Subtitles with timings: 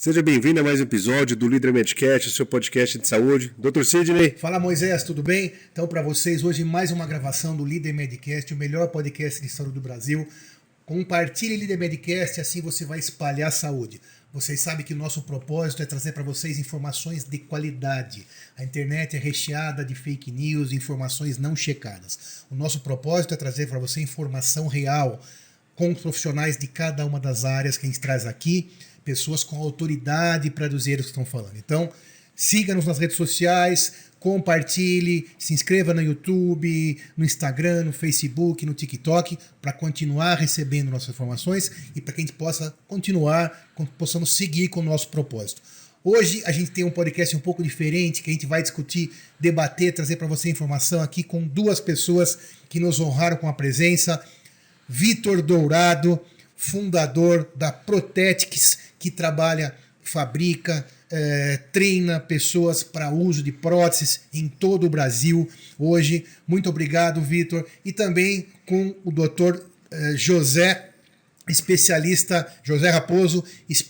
[0.00, 3.52] Seja bem-vindo a mais um episódio do Líder Medcast, seu podcast de saúde.
[3.58, 3.84] Dr.
[3.84, 4.34] Sidney.
[4.38, 5.52] Fala Moisés, tudo bem?
[5.70, 9.74] Então, para vocês, hoje mais uma gravação do Líder Medcast, o melhor podcast de saúde
[9.74, 10.26] do Brasil.
[10.86, 14.00] Compartilhe Líder Medcast, assim você vai espalhar a saúde.
[14.32, 18.26] Vocês sabem que o nosso propósito é trazer para vocês informações de qualidade.
[18.56, 22.46] A internet é recheada de fake news, informações não checadas.
[22.50, 25.22] O nosso propósito é trazer para você informação real
[25.76, 28.70] com os profissionais de cada uma das áreas que a gente traz aqui
[29.10, 31.56] pessoas com autoridade para dizer o que estão falando.
[31.56, 31.90] Então,
[32.36, 39.36] siga-nos nas redes sociais, compartilhe, se inscreva no YouTube, no Instagram, no Facebook, no TikTok,
[39.60, 43.68] para continuar recebendo nossas informações e para que a gente possa continuar,
[43.98, 45.60] possamos seguir com o nosso propósito.
[46.04, 49.92] Hoje a gente tem um podcast um pouco diferente que a gente vai discutir, debater,
[49.92, 54.24] trazer para você informação aqui com duas pessoas que nos honraram com a presença.
[54.88, 56.18] Vitor Dourado,
[56.60, 64.86] fundador da Protetics, que trabalha, fabrica, é, treina pessoas para uso de próteses em todo
[64.86, 65.48] o Brasil
[65.78, 66.24] hoje.
[66.46, 67.66] Muito obrigado, Vitor.
[67.84, 70.90] E também com o doutor é, José,
[71.48, 73.42] especialista, José Raposo,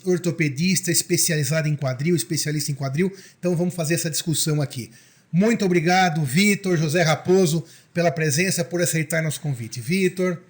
[0.05, 3.13] ortopedista, especializado em quadril, especialista em quadril.
[3.39, 4.91] Então vamos fazer essa discussão aqui.
[5.33, 9.81] Muito obrigado, Vitor, José Raposo, pela presença, por aceitar nosso convite.
[9.81, 10.41] Vitor.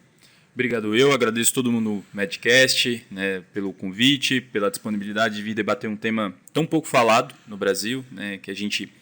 [0.53, 5.89] Obrigado eu, agradeço todo mundo no Medcast né, pelo convite, pela disponibilidade de vir debater
[5.89, 8.92] um tema tão pouco falado no Brasil, né, que a gente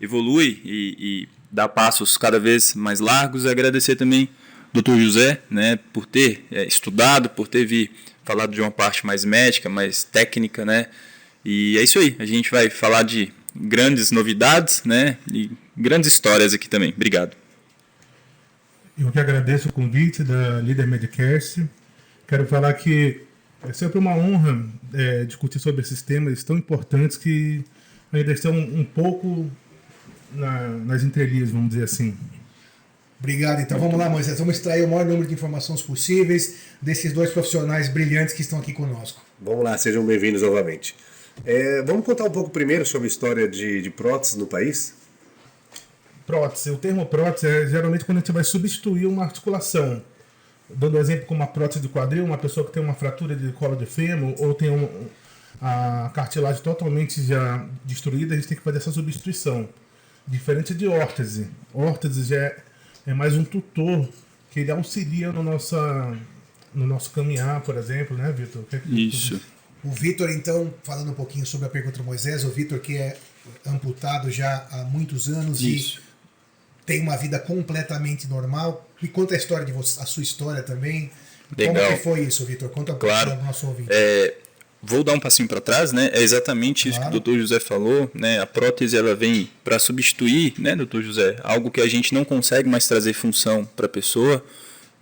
[0.00, 3.46] evolui e, e dá passos cada vez mais largos.
[3.46, 4.28] Agradecer também
[4.74, 4.98] ao Dr.
[5.00, 7.90] José né, por ter é, estudado, por ter vir
[8.24, 10.88] falado de uma parte mais médica, mais técnica, né?
[11.44, 15.16] E é isso aí, a gente vai falar de grandes novidades, né?
[15.32, 16.92] E grandes histórias aqui também.
[16.94, 17.36] Obrigado.
[18.98, 21.68] Eu que agradeço o convite da Líder Medcast.
[22.26, 23.20] Quero falar que
[23.62, 24.64] é sempre uma honra
[24.94, 27.62] é, discutir sobre esses temas tão importantes que
[28.10, 29.50] ainda estão um pouco
[30.32, 32.16] na, nas entrelinhas, vamos dizer assim.
[33.20, 33.60] Obrigado.
[33.60, 34.38] Então vamos lá, Moisés.
[34.38, 38.72] Vamos extrair o maior número de informações possíveis desses dois profissionais brilhantes que estão aqui
[38.72, 39.22] conosco.
[39.38, 40.96] Vamos lá, sejam bem-vindos novamente.
[41.44, 44.94] É, vamos contar um pouco primeiro sobre a história de, de próteses no país?
[46.26, 46.70] Prótese.
[46.70, 50.02] O termo prótese é geralmente quando a gente vai substituir uma articulação.
[50.68, 53.76] Dando exemplo com uma prótese de quadril, uma pessoa que tem uma fratura de colo
[53.76, 55.06] de fêmur ou tem um,
[55.60, 59.68] a cartilagem totalmente já destruída, a gente tem que fazer essa substituição.
[60.26, 61.48] Diferente de órtese.
[61.72, 62.56] Órtese já é,
[63.06, 64.08] é mais um tutor
[64.50, 66.18] que ele auxilia no, nossa,
[66.74, 68.64] no nosso caminhar, por exemplo, né, Vitor?
[68.72, 69.40] É Isso.
[69.84, 73.16] O Vitor, então, falando um pouquinho sobre a pergunta do Moisés, o Vitor que é
[73.64, 76.00] amputado já há muitos anos Isso.
[76.00, 76.05] e
[76.86, 78.88] tem uma vida completamente normal.
[79.02, 81.10] Me conta a história de você, a sua história também.
[81.56, 81.74] Legal.
[81.74, 82.70] Como que foi isso, Vitor?
[82.70, 83.32] Conta claro.
[83.32, 83.88] para o nosso ouvinte.
[83.92, 84.34] É,
[84.82, 86.10] vou dar um passinho para trás, né?
[86.12, 87.02] É exatamente claro.
[87.02, 87.40] isso que o Dr.
[87.40, 88.40] José falou, né?
[88.40, 91.02] A prótese ela vem para substituir, né, Dr.
[91.02, 94.44] José, algo que a gente não consegue mais trazer função para a pessoa.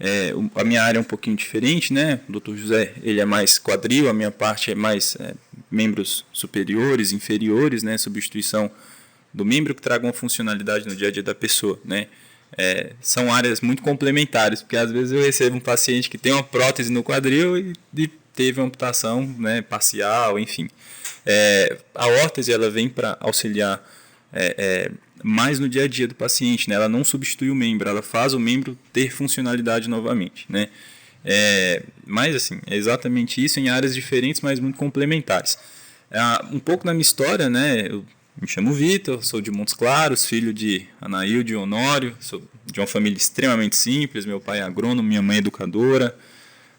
[0.00, 2.20] É, a minha área é um pouquinho diferente, né?
[2.28, 2.56] O Dr.
[2.56, 5.34] José, ele é mais quadril, a minha parte é mais é,
[5.70, 7.96] membros superiores, inferiores, né?
[7.96, 8.70] Substituição
[9.34, 12.06] do membro que traga uma funcionalidade no dia a dia da pessoa, né?
[12.56, 16.42] É, são áreas muito complementares, porque às vezes eu recebo um paciente que tem uma
[16.42, 20.68] prótese no quadril e, e teve uma amputação né, parcial, enfim.
[21.26, 23.84] É, a órtese ela vem para auxiliar
[24.32, 24.90] é, é,
[25.22, 26.76] mais no dia a dia do paciente, né?
[26.76, 30.46] ela não substitui o membro, ela faz o membro ter funcionalidade novamente.
[30.48, 30.68] Né?
[31.24, 35.58] É, mas assim, é exatamente isso em áreas diferentes, mas muito complementares.
[36.08, 36.20] É,
[36.52, 38.04] um pouco na minha história, né, eu
[38.40, 42.86] me chamo Vitor, sou de Montes Claros, filho de Anaílde e Honório, sou de uma
[42.86, 46.16] família extremamente simples, meu pai é agrônomo, minha mãe é educadora.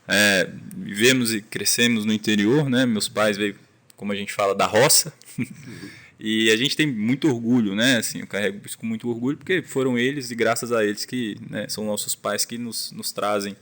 [0.07, 2.85] É, vivemos e crescemos no interior, né?
[2.85, 3.55] Meus pais veio,
[3.95, 5.13] como a gente fala, da roça.
[6.19, 7.97] e a gente tem muito orgulho, né?
[7.97, 11.37] Assim, eu carrego isso com muito orgulho, porque foram eles e graças a eles que
[11.49, 13.55] né, são nossos pais que nos, nos trazem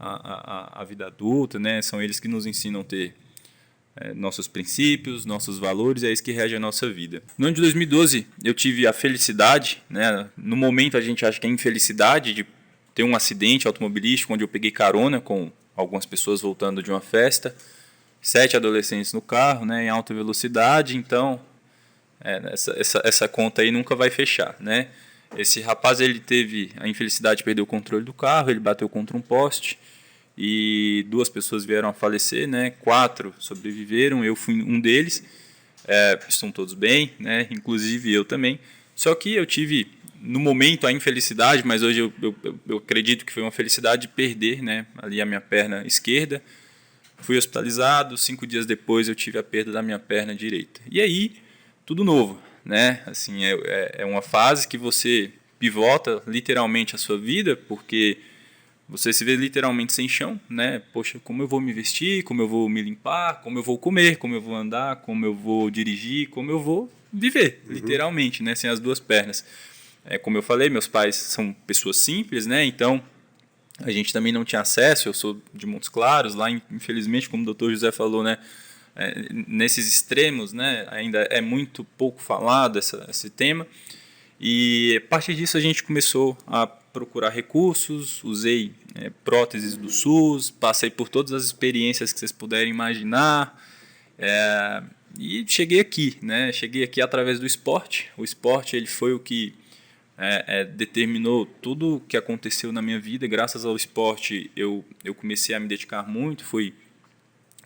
[0.00, 1.82] a, a, a vida adulta, né?
[1.82, 3.14] São eles que nos ensinam a ter
[4.14, 7.22] nossos princípios, nossos valores, é isso que rege a nossa vida.
[7.38, 11.46] No ano de 2012, eu tive a felicidade, né, no momento a gente acha que
[11.46, 12.44] é infelicidade de
[12.94, 17.54] ter um acidente automobilístico onde eu peguei carona com algumas pessoas voltando de uma festa,
[18.20, 21.40] sete adolescentes no carro, né, em alta velocidade, então
[22.20, 24.88] é, essa, essa, essa conta aí nunca vai fechar, né?
[25.36, 29.16] Esse rapaz ele teve a infelicidade de perder o controle do carro, ele bateu contra
[29.16, 29.78] um poste,
[30.36, 32.70] e duas pessoas vieram a falecer, né?
[32.70, 35.22] Quatro sobreviveram, eu fui um deles.
[35.86, 37.46] É, estão todos bem, né?
[37.50, 38.58] Inclusive eu também.
[38.94, 39.88] Só que eu tive
[40.20, 42.34] no momento a infelicidade, mas hoje eu, eu,
[42.66, 44.86] eu acredito que foi uma felicidade de perder, né?
[44.96, 46.42] Ali a minha perna esquerda.
[47.18, 50.80] Fui hospitalizado, cinco dias depois eu tive a perda da minha perna direita.
[50.90, 51.36] E aí,
[51.86, 53.02] tudo novo, né?
[53.06, 58.18] Assim, é, é, é uma fase que você pivota literalmente a sua vida, porque
[58.88, 60.82] você se vê literalmente sem chão, né?
[60.92, 64.16] Poxa, como eu vou me vestir, como eu vou me limpar, como eu vou comer,
[64.16, 67.74] como eu vou andar, como eu vou dirigir, como eu vou viver, uhum.
[67.74, 68.54] literalmente, né?
[68.54, 69.44] Sem as duas pernas.
[70.04, 72.64] É, como eu falei, meus pais são pessoas simples, né?
[72.64, 73.02] Então,
[73.78, 75.08] a gente também não tinha acesso.
[75.08, 78.38] Eu sou de Montes Claros, lá, infelizmente, como o doutor José falou, né?
[78.94, 79.14] É,
[79.48, 80.86] nesses extremos, né?
[80.90, 83.66] Ainda é muito pouco falado essa, esse tema.
[84.38, 90.50] E a partir disso a gente começou a procurar recursos, usei é, próteses do SUS,
[90.50, 93.60] passei por todas as experiências que vocês puderem imaginar.
[94.16, 94.82] É,
[95.18, 96.52] e cheguei aqui, né?
[96.52, 98.10] Cheguei aqui através do esporte.
[98.16, 99.54] O esporte ele foi o que
[100.16, 103.26] é, é, determinou tudo o que aconteceu na minha vida.
[103.26, 106.44] Graças ao esporte, eu, eu comecei a me dedicar muito.
[106.44, 106.72] Fui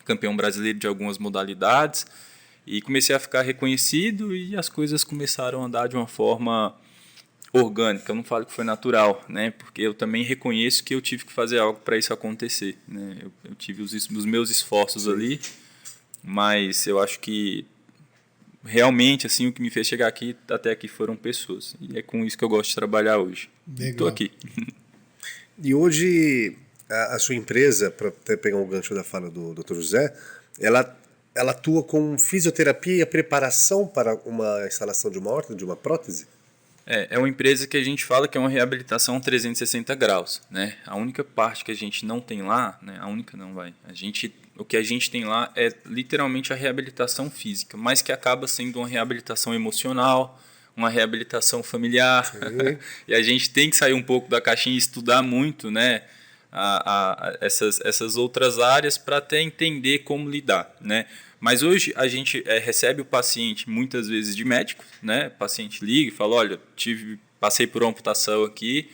[0.07, 2.07] campeão brasileiro de algumas modalidades
[2.67, 6.75] e comecei a ficar reconhecido e as coisas começaram a andar de uma forma
[7.53, 8.11] orgânica.
[8.11, 9.51] Eu não falo que foi natural, né?
[9.51, 12.77] Porque eu também reconheço que eu tive que fazer algo para isso acontecer.
[12.87, 13.19] Né?
[13.23, 15.41] Eu, eu tive os, os meus esforços ali,
[16.23, 17.67] mas eu acho que
[18.65, 22.25] realmente assim o que me fez chegar aqui até aqui foram pessoas e é com
[22.25, 23.49] isso que eu gosto de trabalhar hoje
[23.79, 24.33] estou aqui
[25.63, 26.57] e hoje
[26.91, 29.75] a, a sua empresa para pegar um gancho da fala do Dr.
[29.75, 30.15] José
[30.59, 30.97] ela
[31.35, 35.77] ela atua com fisioterapia e a preparação para uma instalação de uma órtese de uma
[35.77, 36.27] prótese
[36.91, 40.75] é, é uma empresa que a gente fala que é uma reabilitação 360 graus, né?
[40.87, 42.97] A única parte que a gente não tem lá, né?
[42.99, 43.75] A única não vai.
[43.87, 48.11] A gente, o que a gente tem lá é literalmente a reabilitação física, mas que
[48.11, 50.41] acaba sendo uma reabilitação emocional,
[50.75, 52.33] uma reabilitação familiar.
[53.07, 56.05] e a gente tem que sair um pouco da caixinha e estudar muito, né?
[56.51, 61.05] A, a, essas, essas outras áreas para até entender como lidar, né?
[61.41, 65.29] Mas hoje a gente é, recebe o paciente muitas vezes de médico, né?
[65.29, 68.91] O paciente liga e fala, olha, tive, passei por uma amputação aqui,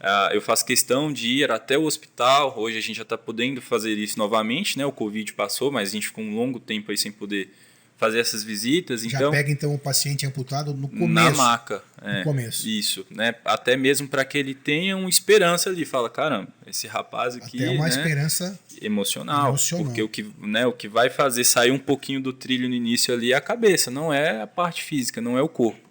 [0.00, 2.54] uh, eu faço questão de ir até o hospital.
[2.58, 4.84] Hoje a gente já está podendo fazer isso novamente, né?
[4.84, 7.50] O Covid passou, mas a gente ficou um longo tempo aí sem poder
[7.96, 9.02] fazer essas visitas.
[9.02, 11.10] Já então, pega então o paciente amputado no começo.
[11.10, 11.82] Na maca.
[12.02, 12.68] É, no começo.
[12.68, 13.34] Isso, né?
[13.44, 15.84] Até mesmo para que ele tenha uma esperança ali.
[15.84, 17.62] Fala, caramba, esse rapaz aqui.
[17.62, 19.86] Até uma né, esperança emocional, emocional.
[19.86, 23.14] Porque o que, né, o que vai fazer sair um pouquinho do trilho no início
[23.14, 25.86] ali é a cabeça, não é a parte física, não é o corpo.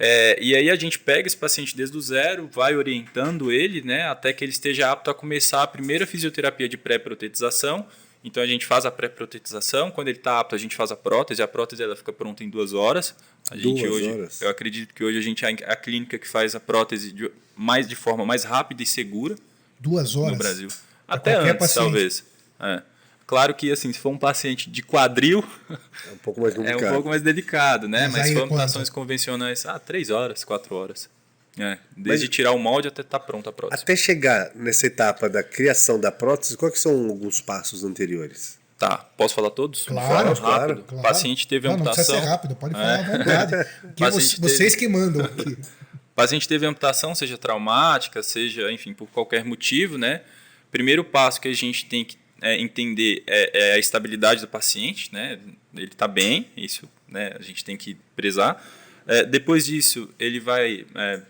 [0.00, 4.04] É, e aí a gente pega esse paciente desde o zero, vai orientando ele, né,
[4.08, 7.84] até que ele esteja apto a começar a primeira fisioterapia de pré-protetização
[8.22, 11.42] então a gente faz a pré-protetização, quando ele está apto a gente faz a prótese,
[11.42, 13.14] a prótese ela fica pronta em duas horas.
[13.50, 14.42] A gente duas hoje, horas.
[14.42, 17.88] eu acredito que hoje a gente é a clínica que faz a prótese de, mais
[17.88, 19.36] de forma mais rápida e segura.
[19.78, 20.68] Duas horas no Brasil.
[21.06, 21.84] Até antes, paciente.
[21.84, 22.24] talvez.
[22.60, 22.82] É.
[23.26, 26.90] Claro que assim, se for um paciente de quadril, é um pouco mais delicado, é
[26.90, 28.08] um pouco mais delicado né?
[28.08, 31.08] Mas, Mas se for amputações convencionais, ah, três horas, quatro horas.
[31.58, 33.82] É, desde Mas, tirar o molde até estar tá pronta a prótese.
[33.82, 38.58] Até chegar nessa etapa da criação da prótese, quais são alguns passos anteriores?
[38.78, 39.84] Tá, posso falar todos?
[39.84, 40.40] Claro, rápido.
[40.40, 41.00] claro, claro.
[41.00, 42.14] O paciente teve não, amputação.
[42.14, 43.00] Não precisa ser rápido, pode falar é.
[43.00, 43.68] à vontade.
[44.40, 44.76] vocês teve...
[44.76, 45.48] que mandam aqui.
[45.50, 50.22] O paciente teve amputação, seja traumática, seja, enfim, por qualquer motivo, né?
[50.70, 55.12] Primeiro passo que a gente tem que é, entender é, é, a estabilidade do paciente,
[55.12, 55.40] né?
[55.74, 58.64] Ele está bem, isso né, a gente tem que prezar.
[59.06, 61.22] É, depois disso, ele vai é,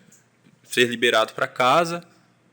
[0.68, 2.04] ser liberado para casa,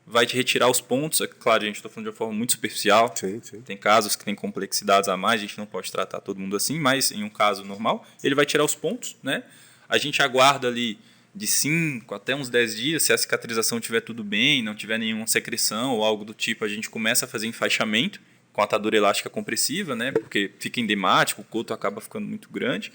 [0.08, 1.22] vai te retirar os pontos.
[1.22, 3.14] É claro, a gente está falando de uma forma muito superficial.
[3.16, 3.62] Sim, sim.
[3.62, 6.80] Tem casos que têm complexidades a mais, a gente não pode tratar todo mundo assim,
[6.80, 9.44] mas em um caso normal, ele vai tirar os pontos, né?
[9.88, 10.98] A gente aguarda ali
[11.34, 15.28] de 5 até uns 10 dias, se a cicatrização estiver tudo bem, não tiver nenhuma
[15.28, 18.22] secreção ou algo do tipo, a gente começa a fazer enfaixamento
[18.54, 20.14] com atadura elástica compressiva, né?
[20.14, 22.94] Porque fica endemático, o coto acaba ficando muito grande.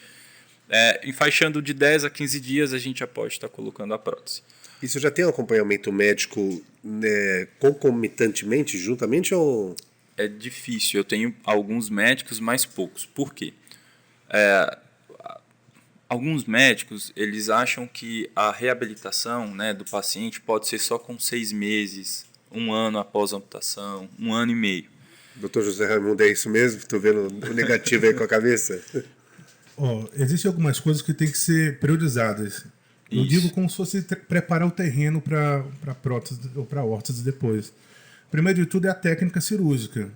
[0.71, 4.43] É, enfaixando de 10 a 15 dias, a gente já pode estar colocando a prótese.
[4.83, 9.77] Isso já tem um acompanhamento médico né, concomitantemente, juntamente ou.
[10.17, 11.01] É difícil.
[11.01, 13.07] Eu tenho alguns médicos, mas poucos.
[13.07, 13.55] Por quê?
[14.29, 14.79] É,
[16.09, 21.53] alguns médicos eles acham que a reabilitação né, do paciente pode ser só com seis
[21.53, 24.87] meses, um ano após a amputação, um ano e meio.
[25.37, 26.81] Doutor José Raimundo, é isso mesmo?
[26.81, 28.83] Estou vendo o negativo aí com a cabeça.
[29.83, 32.67] Oh, existem algumas coisas que têm que ser priorizadas.
[33.11, 37.73] Eu digo como se fosse preparar o terreno para prótese ou para órtese depois.
[38.31, 40.11] Primeiro de tudo é a técnica cirúrgica.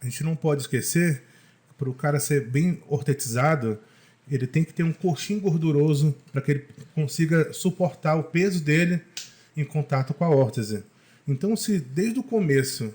[0.00, 1.22] A gente não pode esquecer
[1.68, 3.78] que para o cara ser bem ortetizado,
[4.30, 9.00] ele tem que ter um coxinho gorduroso para que ele consiga suportar o peso dele
[9.54, 10.82] em contato com a órtese.
[11.28, 12.92] Então, se desde o começo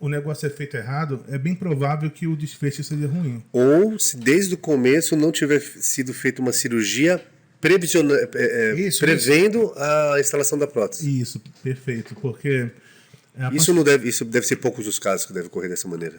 [0.00, 3.42] o negócio é feito errado, é bem provável que o desfecho seja ruim.
[3.52, 7.24] Ou se desde o começo não tiver sido feita uma cirurgia
[7.60, 9.74] previsiona, é, é, isso, prevendo isso.
[9.78, 11.20] a instalação da prótese.
[11.20, 12.70] Isso, perfeito, porque
[13.52, 16.16] isso não deve, isso deve ser poucos os casos que deve ocorrer dessa maneira.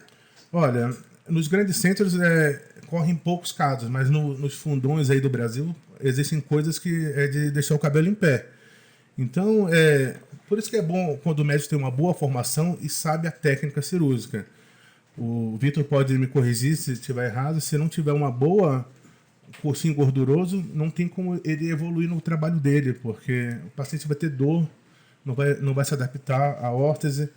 [0.52, 0.94] Olha,
[1.28, 6.40] nos grandes centros é, correm poucos casos, mas no, nos fundões aí do Brasil existem
[6.40, 8.46] coisas que é de deixar o cabelo em pé.
[9.16, 10.16] Então, é,
[10.48, 13.30] por isso que é bom quando o médico tem uma boa formação e sabe a
[13.30, 14.46] técnica cirúrgica.
[15.16, 17.60] O Vitor pode me corrigir se estiver errado.
[17.60, 18.88] Se não tiver uma boa
[19.60, 24.30] cursinho gorduroso, não tem como ele evoluir no trabalho dele, porque o paciente vai ter
[24.30, 24.68] dor,
[25.24, 27.28] não vai, não vai se adaptar à órtese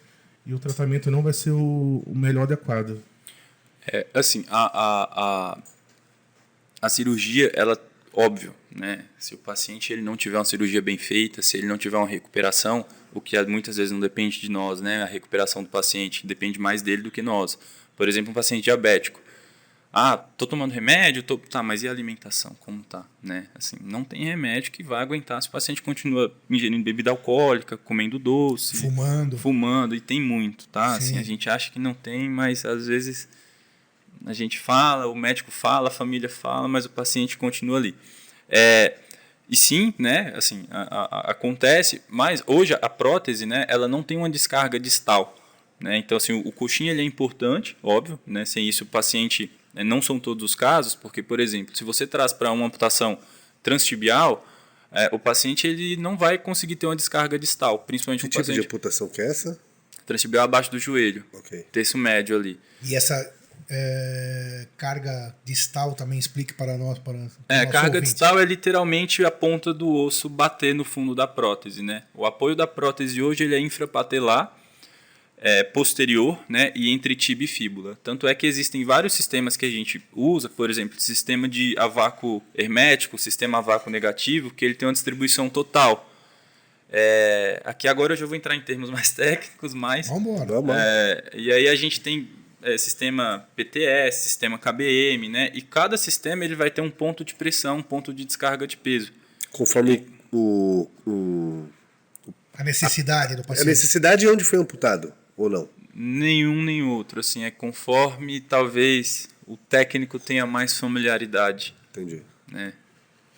[0.46, 3.02] e o tratamento não vai ser o, o melhor adequado.
[3.92, 5.64] É, assim, a, a, a,
[6.82, 7.78] a cirurgia, ela,
[8.14, 9.06] óbvio, né?
[9.20, 12.08] Se o paciente ele não tiver uma cirurgia bem feita, se ele não tiver uma
[12.08, 15.04] recuperação, o que muitas vezes não depende de nós, né?
[15.04, 17.58] A recuperação do paciente depende mais dele do que nós.
[17.96, 19.22] Por exemplo, um paciente diabético.
[19.96, 21.38] Ah, tô tomando remédio, tô...
[21.38, 23.46] tá, mas e a alimentação, como tá, né?
[23.54, 28.18] Assim, não tem remédio que vai aguentar se o paciente continua ingerindo bebida alcoólica, comendo
[28.18, 30.94] doce, fumando, fumando e tem muito, tá?
[30.94, 30.98] Sim.
[30.98, 33.30] Assim, a gente acha que não tem, mas às vezes
[34.26, 37.94] a gente fala, o médico fala, a família fala, mas o paciente continua ali.
[38.50, 38.98] É,
[39.48, 44.18] e sim, né, assim, a, a, acontece, mas hoje a prótese, né, ela não tem
[44.18, 45.36] uma descarga distal.
[45.80, 45.98] Né?
[45.98, 48.46] Então, assim, o, o coxinha ele é importante, óbvio, né?
[48.46, 52.06] sem isso o paciente, né, não são todos os casos, porque, por exemplo, se você
[52.06, 53.18] traz para uma amputação
[53.62, 54.46] transtibial,
[54.92, 58.42] é, o paciente ele não vai conseguir ter uma descarga distal, principalmente que um tipo
[58.42, 58.60] paciente...
[58.60, 59.60] de amputação que é essa?
[60.06, 61.66] Transtibial abaixo do joelho, okay.
[61.72, 62.60] terço médio ali.
[62.84, 63.34] E essa
[63.70, 67.00] é, carga distal também explique para nós.
[67.00, 68.04] Para, para é, carga ouvinte.
[68.04, 72.04] distal é literalmente a ponta do osso bater no fundo da prótese, né?
[72.14, 74.56] O apoio da prótese hoje ele é infrapatelar,
[75.44, 76.72] é, posterior, né?
[76.74, 78.00] E entre tibia e fíbula.
[78.02, 81.86] Tanto é que existem vários sistemas que a gente usa, por exemplo, sistema de a
[81.86, 86.10] vácuo hermético, sistema a vácuo negativo, que ele tem uma distribuição total.
[86.90, 90.08] É, aqui agora eu já vou entrar em termos mais técnicos, mas.
[90.08, 90.80] Vamos embora.
[90.80, 92.30] É, e aí a gente tem
[92.62, 95.52] é, sistema PTS, sistema KBM, né?
[95.54, 98.78] E cada sistema ele vai ter um ponto de pressão, um ponto de descarga de
[98.78, 99.12] peso.
[99.52, 101.66] Conforme o, o,
[102.54, 103.68] a necessidade a, do paciente.
[103.68, 105.70] A necessidade onde foi amputado ou não?
[105.94, 111.76] Nenhum nem outro, assim, é conforme talvez o técnico tenha mais familiaridade.
[111.92, 112.22] Entendi.
[112.52, 112.74] Né?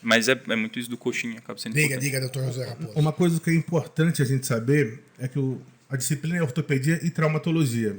[0.02, 2.04] Mas é, é muito isso do coxinha, acaba sendo Diga, importante.
[2.04, 2.92] diga, doutor José Raposo.
[2.96, 5.60] Uma coisa que é importante a gente saber é que o,
[5.90, 7.98] a disciplina é ortopedia e traumatologia.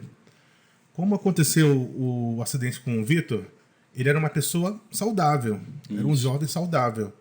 [0.92, 3.44] Como aconteceu o, acidente com o Vitor,
[3.94, 5.60] ele era uma pessoa saudável,
[5.90, 5.98] isso.
[5.98, 7.12] era um jovem saudável.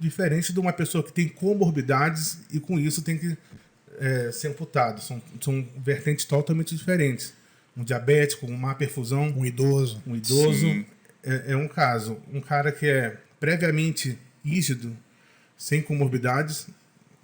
[0.00, 3.36] Diferente de uma pessoa que tem comorbidades e com isso tem que
[3.98, 5.00] é, ser amputado.
[5.00, 7.34] São, são vertentes totalmente diferentes.
[7.76, 9.34] Um diabético, uma perfusão.
[9.36, 10.02] Um idoso.
[10.06, 10.84] Um idoso
[11.22, 12.18] é, é, um caso.
[12.32, 14.96] Um cara que é previamente rígido,
[15.56, 16.68] sem comorbidades,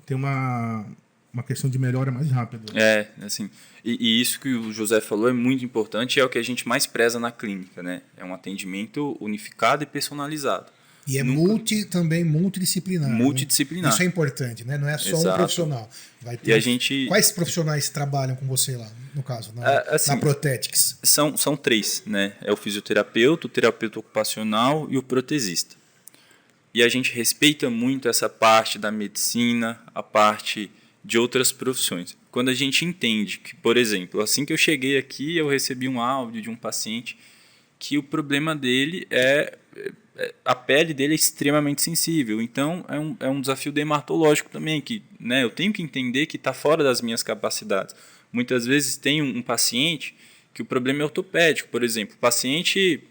[0.06, 0.86] tem uma,
[1.32, 2.72] uma questão de melhora mais rápida.
[2.74, 3.50] É, assim,
[3.84, 6.42] e, e, isso que o José falou é muito importante e é o que a
[6.42, 8.02] gente mais preza na clínica, né?
[8.16, 10.72] É um atendimento unificado e personalizado.
[11.10, 11.40] E é Nunca...
[11.40, 13.10] multi, também multidisciplinar.
[13.10, 13.16] Né?
[13.16, 13.90] Multidisciplinar.
[13.90, 13.94] Né?
[13.94, 14.78] Isso é importante, né?
[14.78, 15.28] Não é só Exato.
[15.28, 15.90] um profissional.
[16.22, 16.50] Vai ter...
[16.50, 17.06] E a gente...
[17.08, 20.98] Quais profissionais trabalham com você lá, no caso, na, é, assim, na Protetics?
[21.02, 22.34] São, são três, né?
[22.42, 25.74] É o fisioterapeuta, o terapeuta ocupacional e o protesista.
[26.72, 30.70] E a gente respeita muito essa parte da medicina, a parte
[31.04, 32.16] de outras profissões.
[32.30, 36.00] Quando a gente entende que, por exemplo, assim que eu cheguei aqui, eu recebi um
[36.00, 37.18] áudio de um paciente
[37.80, 39.58] que o problema dele é, é
[40.44, 42.40] a pele dele é extremamente sensível.
[42.40, 46.36] Então é um, é um desafio dermatológico também, que né, eu tenho que entender que
[46.36, 47.94] está fora das minhas capacidades.
[48.32, 50.14] Muitas vezes tem um, um, paciente
[50.54, 52.14] que o problema é ortopédico, por exemplo.
[52.14, 53.02] O paciente,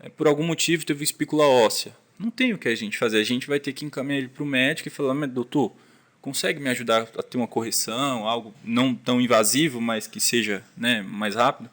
[0.00, 1.94] é, por algum motivo, teve espícula óssea.
[2.18, 3.18] Não tem o que a gente fazer.
[3.18, 5.72] A gente vai ter que encaminhar ele para o médico e falar, doutor,
[6.20, 11.02] consegue me ajudar a ter uma correção, algo não tão invasivo, mas que seja né,
[11.02, 11.68] mais rápido.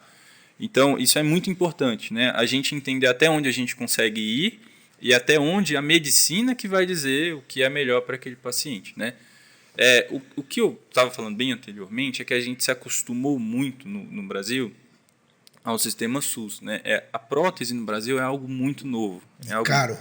[0.60, 2.30] Então, isso é muito importante, né?
[2.36, 4.60] A gente entender até onde a gente consegue ir
[5.00, 8.92] e até onde a medicina que vai dizer o que é melhor para aquele paciente,
[8.94, 9.14] né?
[9.76, 13.38] É, o, o que eu estava falando bem anteriormente é que a gente se acostumou
[13.38, 14.70] muito no, no Brasil
[15.64, 16.82] ao sistema SUS, né?
[16.84, 19.22] É, a prótese no Brasil é algo muito novo.
[19.48, 19.96] É algo, caro.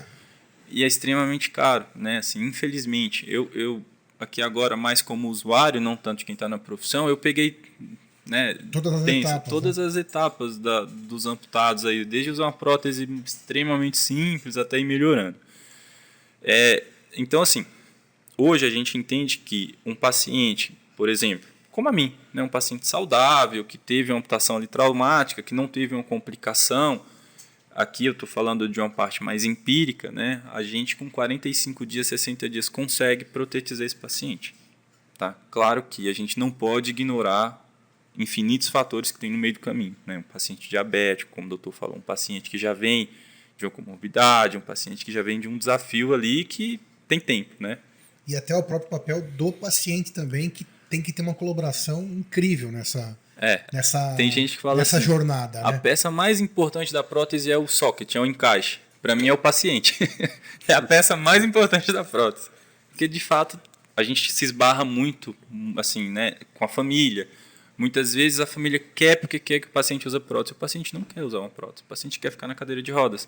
[0.70, 2.18] E é extremamente caro, né?
[2.18, 3.82] Assim, infelizmente, eu, eu
[4.20, 7.58] aqui agora mais como usuário, não tanto quem está na profissão, eu peguei
[8.30, 9.86] né, todas as tem, etapas, todas né?
[9.86, 15.36] as etapas da, dos amputados aí, desde usar uma prótese extremamente simples até ir melhorando.
[16.42, 16.86] É,
[17.18, 17.66] então, assim,
[18.38, 22.44] hoje a gente entende que um paciente, por exemplo, como a mim, né?
[22.44, 27.02] um paciente saudável, que teve uma amputação ali traumática, que não teve uma complicação.
[27.74, 30.44] Aqui eu estou falando de uma parte mais empírica, né?
[30.52, 34.54] A gente com 45 dias, 60 dias consegue protetizar esse paciente.
[35.18, 35.36] Tá?
[35.52, 37.69] Claro que a gente não pode ignorar
[38.20, 39.96] infinitos fatores que tem no meio do caminho.
[40.06, 40.18] Né?
[40.18, 43.10] Um paciente diabético, como o doutor falou, um paciente que já vem
[43.58, 47.56] de uma comorbidade, um paciente que já vem de um desafio ali que tem tempo,
[47.60, 47.80] né?
[48.28, 52.72] E até o próprio papel do paciente também, que tem que ter uma colaboração incrível
[52.72, 55.62] nessa, é, nessa, tem gente que fala nessa assim, jornada.
[55.62, 55.80] A né?
[55.80, 58.80] peça mais importante da prótese é o socket, é o encaixe.
[59.02, 59.98] Para mim é o paciente.
[60.68, 62.50] é a peça mais importante da prótese.
[62.90, 63.60] Porque de fato
[63.96, 65.36] a gente se esbarra muito
[65.78, 67.28] assim, né, com a família.
[67.80, 70.52] Muitas vezes a família quer porque quer que o paciente use prótese.
[70.52, 71.82] O paciente não quer usar uma prótese.
[71.86, 73.26] O paciente quer ficar na cadeira de rodas.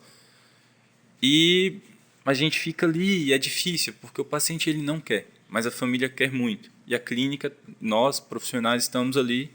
[1.24, 1.78] E
[2.26, 5.72] a gente fica ali e é difícil, porque o paciente ele não quer, mas a
[5.72, 6.70] família quer muito.
[6.86, 9.50] E a clínica, nós profissionais estamos ali,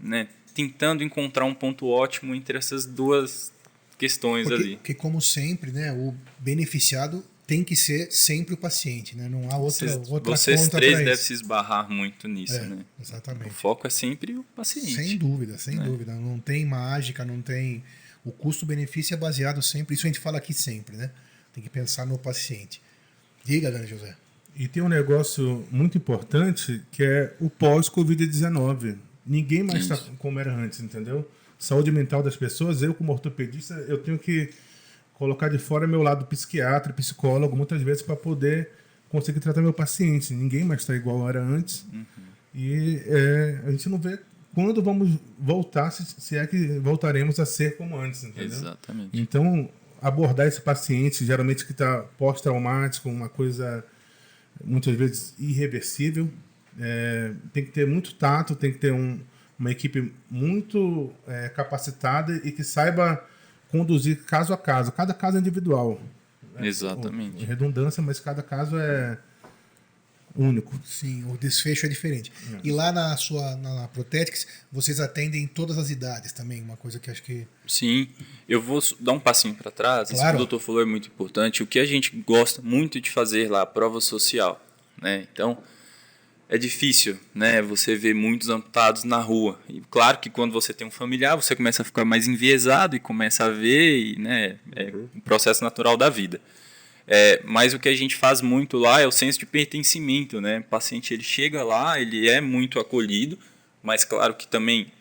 [0.00, 3.52] né, tentando encontrar um ponto ótimo entre essas duas
[3.98, 4.76] questões porque, ali.
[4.76, 9.28] Porque como sempre, né, o beneficiado tem que ser sempre o paciente, né?
[9.28, 12.82] Não há outra vocês, outra vocês conta três devem se esbarrar muito nisso, É, né?
[12.98, 13.50] exatamente.
[13.50, 14.94] O foco é sempre o paciente.
[14.94, 15.82] Sem dúvida, sem É.
[15.84, 16.14] dúvida.
[16.14, 17.84] Não tem mágica, não tem.
[18.24, 21.10] O custo-benefício é baseado sempre, isso a gente fala aqui sempre, né?
[21.52, 22.80] Tem que pensar no paciente.
[23.44, 24.16] Diga, Dani José.
[24.56, 28.96] E tem um negócio muito importante que é o pós-Covid-19.
[29.26, 31.30] Ninguém mais está como era antes, entendeu?
[31.58, 34.48] Saúde mental das pessoas, eu como ortopedista, eu tenho que
[35.22, 38.70] colocar de fora meu lado psiquiatra, psicólogo, muitas vezes para poder
[39.08, 40.34] conseguir tratar meu paciente.
[40.34, 41.86] Ninguém mais está igual era antes.
[42.52, 44.18] E é, a gente não vê
[44.52, 48.46] quando vamos voltar, se, se é que voltaremos a ser como antes, entendeu?
[48.46, 49.10] Exatamente.
[49.16, 53.84] Então, abordar esse paciente, geralmente que está pós-traumático, uma coisa
[54.64, 56.28] muitas vezes irreversível,
[56.80, 59.20] é, tem que ter muito tato, tem que ter um,
[59.56, 63.24] uma equipe muito é, capacitada e que saiba
[63.72, 64.92] conduzir caso a caso.
[64.92, 66.00] Cada caso é individual.
[66.60, 67.44] Exatamente.
[67.44, 69.18] Redundância, mas cada caso é
[70.36, 70.78] único.
[70.84, 72.30] Sim, o desfecho é diferente.
[72.62, 76.98] E lá na sua na, na Protetics, vocês atendem todas as idades também, uma coisa
[76.98, 78.08] que acho que Sim,
[78.48, 80.08] eu vou dar um passinho para trás.
[80.08, 80.36] Isso que Claro.
[80.36, 81.62] o doutor falou é muito importante.
[81.62, 84.62] O que a gente gosta muito de fazer lá, a prova social.
[85.00, 85.26] Né?
[85.32, 85.58] Então,
[86.54, 89.58] é difícil né, você ver muitos amputados na rua.
[89.66, 93.00] E claro que quando você tem um familiar, você começa a ficar mais enviesado e
[93.00, 96.42] começa a ver, e, né, é um processo natural da vida.
[97.08, 100.58] É, mas o que a gente faz muito lá é o senso de pertencimento, né?
[100.58, 103.38] O paciente ele chega lá, ele é muito acolhido,
[103.82, 104.92] mas claro que também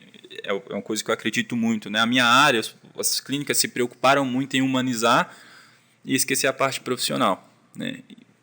[0.43, 1.99] é é uma coisa que eu acredito muito, né?
[1.99, 5.35] A minha área, as- as clínicas se preocuparam muito em humanizar
[6.05, 7.99] e esquecer a parte profissional, né?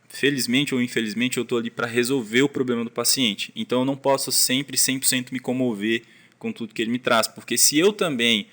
[0.09, 3.97] Felizmente ou infelizmente eu estou ali para resolver o problema do paciente, então eu não
[3.97, 6.03] posso sempre 100% me comover
[6.39, 8.47] com tudo que ele me traz, porque se eu também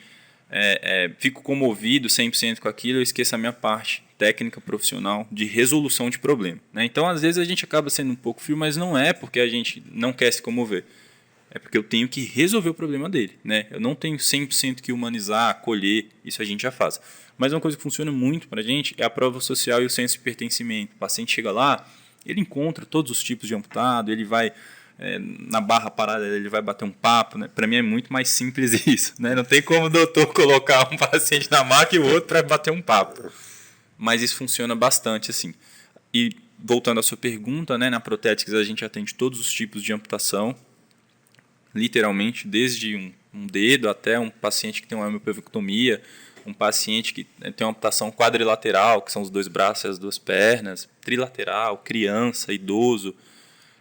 [0.50, 5.46] é, é, fico comovido 100% com aquilo, eu esqueço a minha parte técnica profissional de
[5.46, 6.60] resolução de problema.
[6.72, 6.86] Né?
[6.86, 9.48] Então, às vezes, a gente acaba sendo um pouco frio, mas não é porque a
[9.48, 10.86] gente não quer se comover.
[11.56, 13.40] É porque eu tenho que resolver o problema dele.
[13.42, 13.66] Né?
[13.72, 17.00] Eu não tenho 100% que humanizar, acolher, isso a gente já faz.
[17.38, 19.90] Mas uma coisa que funciona muito para a gente é a prova social e o
[19.90, 20.94] senso de pertencimento.
[20.96, 21.88] O paciente chega lá,
[22.26, 24.52] ele encontra todos os tipos de amputado, ele vai
[25.00, 27.38] é, na barra parada, ele vai bater um papo.
[27.38, 27.48] Né?
[27.48, 29.14] Para mim é muito mais simples isso.
[29.18, 29.34] Né?
[29.34, 32.72] Não tem como o doutor colocar um paciente na maca e o outro para bater
[32.72, 33.32] um papo.
[33.98, 35.54] Mas isso funciona bastante assim.
[36.14, 39.94] E voltando à sua pergunta, né, na Protetics a gente atende todos os tipos de
[39.94, 40.54] amputação,
[41.76, 46.02] literalmente, desde um, um dedo até um paciente que tem uma hemopelvectomia,
[46.46, 50.18] um paciente que tem uma amputação quadrilateral, que são os dois braços e as duas
[50.18, 53.14] pernas, trilateral, criança, idoso.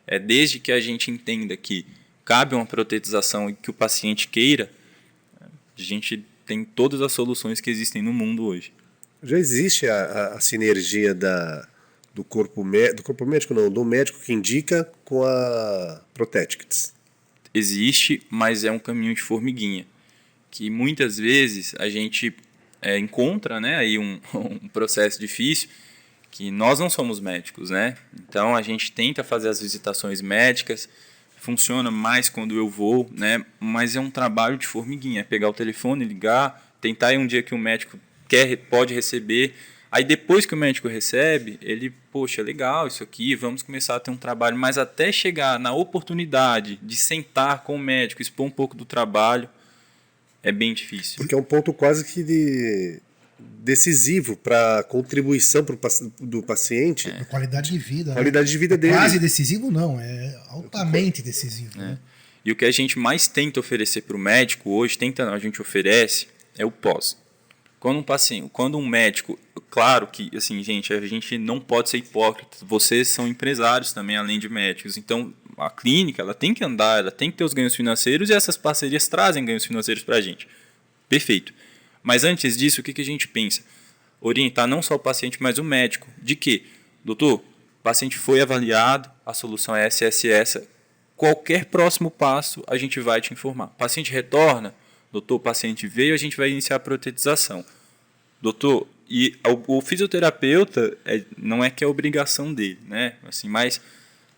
[0.07, 1.87] É desde que a gente entenda que
[2.25, 4.71] cabe uma protetização e que o paciente queira,
[5.41, 8.73] a gente tem todas as soluções que existem no mundo hoje.
[9.23, 11.69] Já existe a, a- a sinergia da,
[12.15, 12.65] do corpo
[12.97, 16.94] do corpo médico não, do médico que indica com a Protetics.
[17.55, 19.87] Existe, mas é um caminho de formiguinha,
[20.51, 22.35] que muitas vezes a gente
[22.83, 25.69] é, encontra, né, aí um, um processo difícil,
[26.31, 27.97] que nós não somos médicos, né?
[28.13, 30.89] Então a gente tenta fazer as visitações médicas,
[31.37, 33.47] funciona mais quando eu vou, né?
[33.61, 37.41] Mas é um trabalho de formiguinha, é pegar o telefone, ligar, tentar ir um dia
[37.41, 39.55] que o médico quer, pode receber.
[39.97, 44.11] Aí depois que o médico recebe, ele, poxa, legal isso aqui, vamos começar a ter
[44.11, 48.77] um trabalho, mas até chegar na oportunidade de sentar com o médico, expor um pouco
[48.77, 49.49] do trabalho,
[50.43, 51.19] é bem difícil.
[51.19, 53.01] Porque é um ponto quase que de-
[53.39, 55.79] decisivo para a contribuição pro,
[56.21, 58.11] do paciente, a qualidade de vida.
[58.11, 58.15] né?
[58.17, 58.95] qualidade de vida É dele.
[58.95, 61.79] Quase decisivo não, é altamente decisivo.
[61.79, 61.99] né?
[62.45, 65.63] E o que a gente mais tenta oferecer para o médico hoje, tenta a gente
[65.63, 66.27] oferece,
[66.59, 67.17] é o pós.
[67.85, 71.99] Quando um paciente, quando um médico, claro que assim, gente, a gente não pode ser
[71.99, 72.57] hipócrita.
[72.63, 74.97] Vocês são empresários também, além de médicos.
[74.97, 78.33] Então, a clínica, ela tem que andar, ela tem que ter os ganhos financeiros e
[78.33, 80.49] essas parcerias trazem ganhos financeiros para a gente.
[81.11, 81.53] Perfeito.
[82.03, 83.63] Mas antes disso, o que, que a gente pensa?
[84.19, 86.09] Orientar não só o paciente, mas o médico.
[86.23, 86.65] De que,
[87.05, 90.69] doutor, o paciente foi avaliado, a solução é essa, essa, essa.
[91.15, 93.67] Qualquer próximo passo, a gente vai te informar.
[93.67, 94.75] O paciente retorna,
[95.15, 97.65] doutor, o paciente veio, a gente vai iniciar a protetização.
[98.43, 103.15] Doutor, e o, o fisioterapeuta é, não é que é obrigação dele, né?
[103.23, 103.81] Assim, mas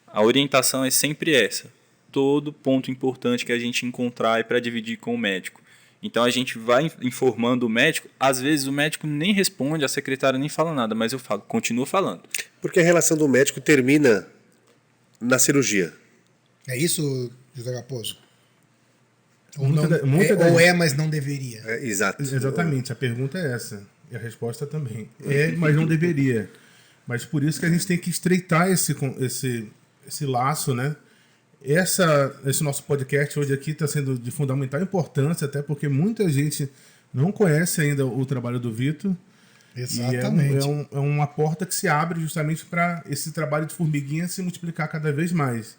[0.06, 1.72] a orientação é sempre essa.
[2.12, 5.62] Todo ponto importante que a gente encontrar é para dividir com o médico.
[6.02, 8.08] Então a gente vai informando o médico.
[8.20, 11.86] Às vezes o médico nem responde, a secretária nem fala nada, mas eu falo, continua
[11.86, 12.22] falando.
[12.60, 14.28] Porque a relação do médico termina
[15.18, 15.94] na cirurgia.
[16.68, 18.25] É isso, José Raposo?
[19.58, 21.62] Ou, não, da, é, ou é, mas não deveria.
[21.64, 22.22] É, exato.
[22.22, 23.82] Exatamente, a pergunta é essa.
[24.10, 25.08] E a resposta também.
[25.24, 26.48] É, mas não deveria.
[27.06, 29.68] Mas por isso que a gente tem que estreitar esse, esse,
[30.06, 30.94] esse laço, né?
[31.64, 36.70] Essa, esse nosso podcast hoje aqui está sendo de fundamental importância, até porque muita gente
[37.12, 39.16] não conhece ainda o trabalho do Vitor.
[39.74, 40.54] Exatamente.
[40.54, 43.66] E é, um, é, um, é, uma porta que se abre justamente para esse trabalho
[43.66, 45.76] de formiguinha se multiplicar cada vez mais.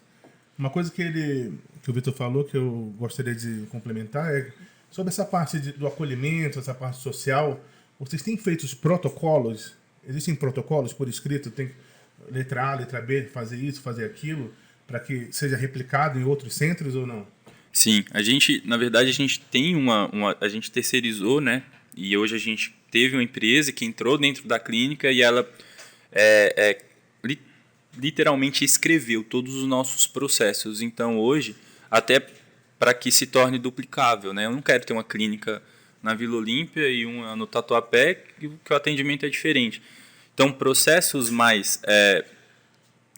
[0.58, 4.50] Uma coisa que ele que o Vitor falou que eu gostaria de complementar é
[4.90, 7.62] sobre essa parte de, do acolhimento, essa parte social.
[7.98, 9.74] Vocês têm feito os protocolos?
[10.06, 11.50] Existem protocolos por escrito?
[11.50, 11.70] Tem
[12.30, 14.52] letra A, letra B, fazer isso, fazer aquilo,
[14.86, 17.26] para que seja replicado em outros centros ou não?
[17.72, 21.62] Sim, a gente, na verdade, a gente tem uma, uma, a gente terceirizou, né?
[21.96, 25.48] E hoje a gente teve uma empresa que entrou dentro da clínica e ela
[26.10, 26.82] é, é,
[27.96, 30.80] literalmente escreveu todos os nossos processos.
[30.80, 31.54] Então hoje,
[31.90, 32.26] até
[32.78, 34.46] para que se torne duplicável, né?
[34.46, 35.62] Eu não quero ter uma clínica
[36.02, 39.82] na Vila Olímpia e uma no Tatuapé que, que o atendimento é diferente.
[40.32, 42.24] Então, processos mais é,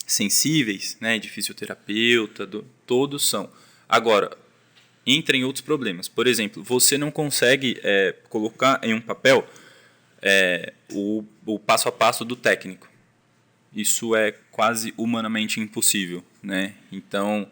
[0.06, 3.50] sensíveis, né, de fisioterapeuta, do, todos são.
[3.88, 4.36] Agora,
[5.06, 6.08] entra em outros problemas.
[6.08, 9.46] Por exemplo, você não consegue é, colocar em um papel
[10.22, 12.88] é, o, o passo a passo do técnico.
[13.74, 16.74] Isso é quase humanamente impossível, né?
[16.90, 17.48] Então,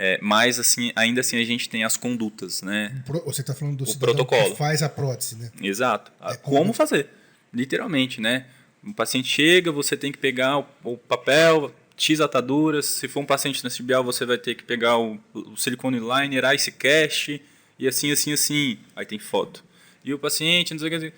[0.00, 3.02] é, mas assim, ainda assim a gente tem as condutas, né?
[3.26, 4.52] Você está falando do o protocolo.
[4.52, 5.50] que faz a prótese, né?
[5.60, 6.12] Exato.
[6.22, 6.58] É, como...
[6.58, 7.08] como fazer,
[7.52, 8.46] literalmente, né?
[8.84, 12.86] Um paciente chega, você tem que pegar o, o papel, X ataduras.
[12.86, 16.70] Se for um paciente transfibial, você vai ter que pegar o, o silicone liner, ice
[16.70, 17.42] cast
[17.76, 18.78] e assim, assim, assim.
[18.94, 19.64] Aí tem foto.
[20.04, 21.12] E o paciente, não sei o que.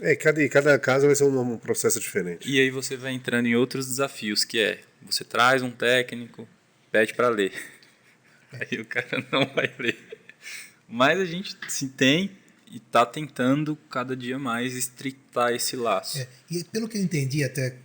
[0.00, 2.50] É, cada, cada caso vai ser um, um processo diferente.
[2.50, 6.48] E aí você vai entrando em outros desafios, que é, você traz um técnico,
[6.90, 7.52] pede para ler.
[8.60, 9.98] Aí o cara não vai ler.
[10.88, 12.30] Mas a gente se tem
[12.70, 16.18] e está tentando cada dia mais estreitar esse laço.
[16.18, 17.76] É, e pelo que eu entendi até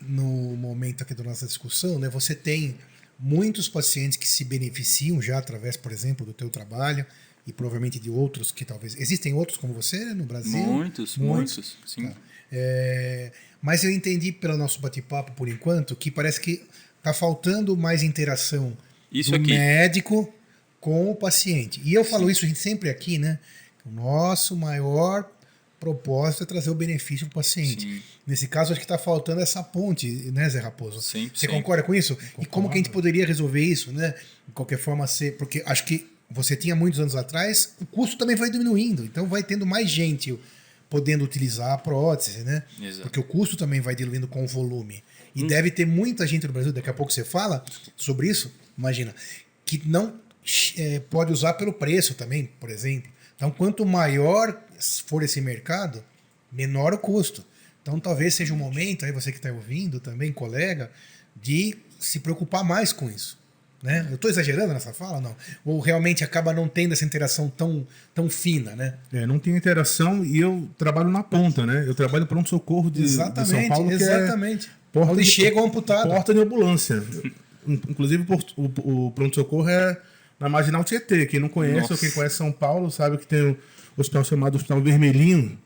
[0.00, 2.78] no momento aqui da nossa discussão, né, você tem
[3.18, 7.04] muitos pacientes que se beneficiam já através, por exemplo, do teu trabalho
[7.46, 10.58] e provavelmente de outros que talvez existem outros como você no Brasil.
[10.58, 12.08] Muitos, muitos, muitos sim.
[12.08, 12.16] Tá.
[12.50, 16.64] É, mas eu entendi pelo nosso bate-papo por enquanto que parece que
[16.98, 18.76] está faltando mais interação
[19.20, 19.52] isso do aqui.
[19.52, 20.32] médico
[20.80, 21.80] com o paciente.
[21.84, 22.32] E eu falo Sim.
[22.32, 23.38] isso a gente sempre aqui, né?
[23.84, 25.28] O nosso maior
[25.78, 27.82] propósito é trazer o benefício para o paciente.
[27.82, 28.02] Sim.
[28.26, 31.00] Nesse caso, acho que está faltando essa ponte, né, Zé Raposo?
[31.00, 31.52] Sim, Você sim.
[31.52, 32.16] concorda com isso?
[32.16, 32.42] Concordo.
[32.42, 34.14] E como que a gente poderia resolver isso, né?
[34.46, 35.36] De qualquer forma, ser.
[35.36, 39.04] Porque acho que você tinha muitos anos atrás, o custo também vai diminuindo.
[39.04, 40.36] Então vai tendo mais gente
[40.90, 42.62] podendo utilizar a prótese, né?
[42.80, 43.02] Exato.
[43.02, 45.02] Porque o custo também vai diluindo com o volume.
[45.36, 45.46] E hum.
[45.46, 47.62] deve ter muita gente no Brasil, daqui a pouco você fala
[47.94, 49.14] sobre isso, imagina,
[49.66, 50.18] que não
[50.78, 53.10] é, pode usar pelo preço também, por exemplo.
[53.36, 54.58] Então, quanto maior
[55.06, 56.02] for esse mercado,
[56.50, 57.44] menor o custo.
[57.82, 60.90] Então, talvez seja o um momento, aí você que está ouvindo também, colega,
[61.40, 63.38] de se preocupar mais com isso.
[63.82, 64.06] Né?
[64.08, 65.36] Eu estou exagerando nessa fala, não?
[65.64, 68.94] Ou realmente acaba não tendo essa interação tão, tão fina, né?
[69.12, 71.84] É, não tem interação e eu trabalho na ponta, né?
[71.86, 74.66] Eu trabalho pronto-socorro de, de, São Paulo, exatamente.
[74.66, 76.08] que é porta Onde de, chega o amputado.
[76.08, 77.02] Porta de ambulância.
[77.66, 78.24] Inclusive,
[78.56, 80.00] o, o pronto-socorro é
[80.38, 81.26] na Marginal Tietê.
[81.26, 81.94] Quem não conhece Nossa.
[81.94, 83.58] ou quem conhece São Paulo sabe que tem o
[83.96, 85.58] hospital chamado Hospital Vermelhinho,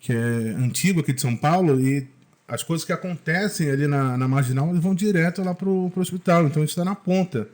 [0.00, 2.06] que é antigo aqui de São Paulo, e
[2.46, 6.46] as coisas que acontecem ali na, na Marginal vão direto lá para o hospital.
[6.46, 7.48] Então a gente está na ponta.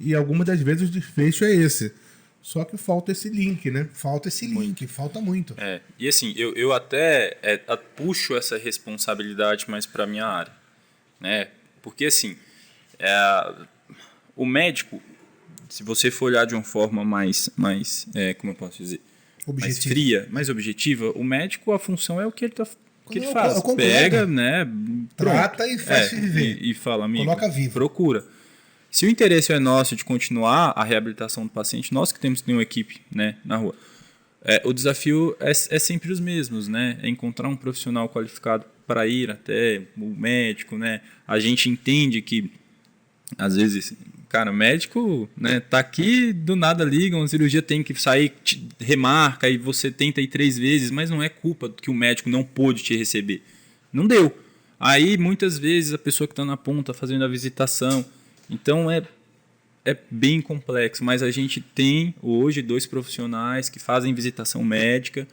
[0.00, 1.92] E algumas das vezes o desfecho é esse.
[2.40, 3.88] Só que falta esse link, né?
[3.92, 5.54] Falta esse link, falta muito.
[5.58, 7.58] É, e assim, eu, eu até é,
[7.96, 10.52] puxo essa responsabilidade mais para minha área,
[11.20, 11.48] né?
[11.82, 12.36] Porque assim,
[12.98, 13.54] é,
[14.36, 15.00] o médico
[15.68, 19.00] se você for olhar de uma forma mais, mais é, como eu posso dizer,
[19.60, 22.66] mais fria, mais objetiva, o médico, a função é o que ele, tá,
[23.10, 23.56] que ele Eu- faz.
[23.56, 23.82] eu concordo.
[23.82, 24.64] Pega, né?
[25.14, 25.34] pronto.
[25.34, 26.58] Trata e faz É, viver.
[26.62, 27.72] E, e fala, amigo, Coloca vivo.
[27.74, 28.24] procura.
[28.90, 32.46] Se o interesse é nosso de continuar a reabilitação do paciente, nós que temos que
[32.46, 33.74] ter uma equipe né, na rua,
[34.42, 36.98] é, o desafio é, é sempre os mesmos, né?
[37.02, 41.02] É encontrar um profissional qualificado para ir até o médico, né?
[41.26, 42.50] A gente entende que
[43.36, 43.92] às vezes,
[44.28, 48.32] cara, médico, né, tá aqui, do nada liga, uma cirurgia tem que sair,
[48.80, 52.42] remarca e você tenta ir três vezes, mas não é culpa que o médico não
[52.42, 53.42] pôde te receber.
[53.92, 54.34] Não deu.
[54.80, 58.04] Aí, muitas vezes, a pessoa que está na ponta fazendo a visitação.
[58.48, 59.02] Então, é,
[59.84, 65.28] é bem complexo, mas a gente tem hoje dois profissionais que fazem visitação médica.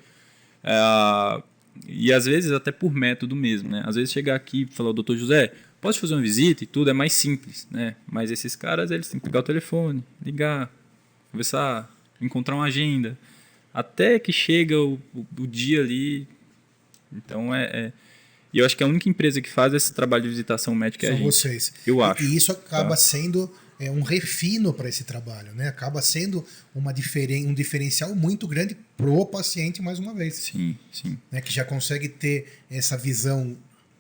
[0.63, 1.43] é,
[1.88, 3.83] e às vezes até por método mesmo, né?
[3.85, 6.93] Às vezes chegar aqui e falar, doutor José, posso fazer uma visita e tudo, é
[6.93, 7.95] mais simples, né?
[8.09, 10.71] Mas esses caras, eles têm que pegar o telefone, ligar,
[11.31, 13.17] conversar, encontrar uma agenda.
[13.73, 16.27] Até que chega o, o, o dia ali.
[17.11, 17.91] Então é, é-
[18.53, 21.09] E eu acho que a única empresa que faz esse trabalho de visitação médica é
[21.09, 21.25] a São gente.
[21.33, 21.73] vocês.
[21.85, 22.23] Eu E- acho.
[22.23, 22.95] E isso acaba Tá.
[22.95, 25.67] sendo é, um refino para esse trabalho, né?
[25.67, 30.35] Acaba sendo uma diferen, um diferencial muito grande pro paciente, mais uma vez.
[30.35, 31.41] Sim, sim, Né?
[31.41, 33.55] Que já consegue ter essa visão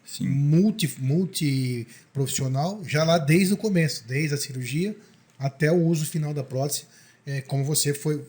[0.05, 0.27] sim.
[0.27, 4.95] multi, multiprofissional já lá desde o começo, desde a cirurgia
[5.37, 6.83] até o uso final da prótese,
[7.25, 8.23] é, como você foi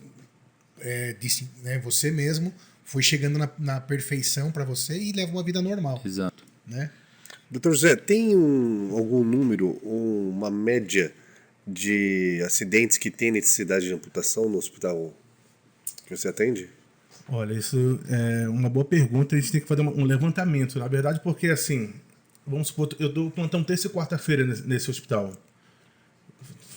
[0.80, 2.52] é, disse, né, você mesmo
[2.84, 6.44] foi chegando na, na perfeição para você e leva uma vida normal, Exato.
[6.66, 6.90] né?
[7.50, 11.12] Doutor José, tem um- algum número, um- uma média
[11.66, 15.12] de acidentes que tem necessidade de amputação no hospital
[16.06, 16.68] que você atende?
[17.28, 19.34] Olha, isso é uma boa pergunta.
[19.34, 21.92] A gente tem que fazer um levantamento, na verdade, porque assim,
[22.46, 25.32] vamos supor, eu dou plantão terça e quarta-feira nesse, hospital.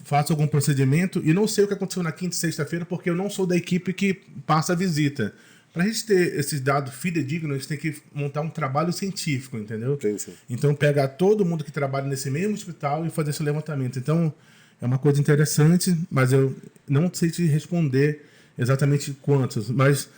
[0.06, 3.16] Faço algum procedimento e não sei o que aconteceu na quinta e sexta-feira porque eu
[3.16, 4.16] não sou da equipe que
[4.48, 5.34] passa a visita.
[5.72, 9.56] Para a gente ter esses dados fidedignos, a gente tem que montar um trabalho científico,
[9.56, 9.94] entendeu?
[9.94, 10.34] Entendi, sim.
[10.50, 14.00] Então, pegar todo mundo que trabalha nesse mesmo hospital e fazer esse levantamento.
[14.00, 14.34] Então,
[14.82, 16.56] é uma coisa interessante, mas eu
[16.88, 18.26] não sei te responder
[18.58, 19.70] exatamente quantos.
[19.70, 20.10] Mas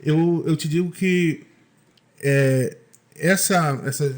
[0.00, 1.44] eu, eu te digo que
[2.20, 2.76] é,
[3.16, 4.14] essa, essa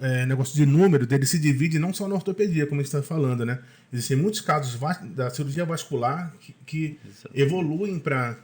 [0.00, 3.02] é, negócio de número dele se divide não só na ortopedia, como a gente está
[3.02, 3.58] falando, né?
[3.92, 4.78] Existem muitos casos
[5.14, 6.98] da cirurgia vascular que, que
[7.34, 8.36] evoluem para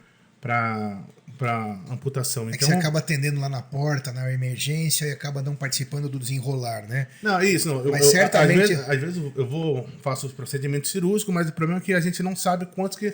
[1.43, 2.47] para amputação.
[2.47, 6.07] É que Então, você acaba atendendo lá na porta, na emergência e acaba não participando
[6.07, 7.07] do desenrolar, né?
[7.21, 7.83] Não, isso não.
[7.83, 11.49] Eu, Mas eu- certamente- Às vezes, às vezes eu vou, faço os procedimentos cirúrgicos, mas
[11.49, 13.13] o problema é que a gente não sabe quantos que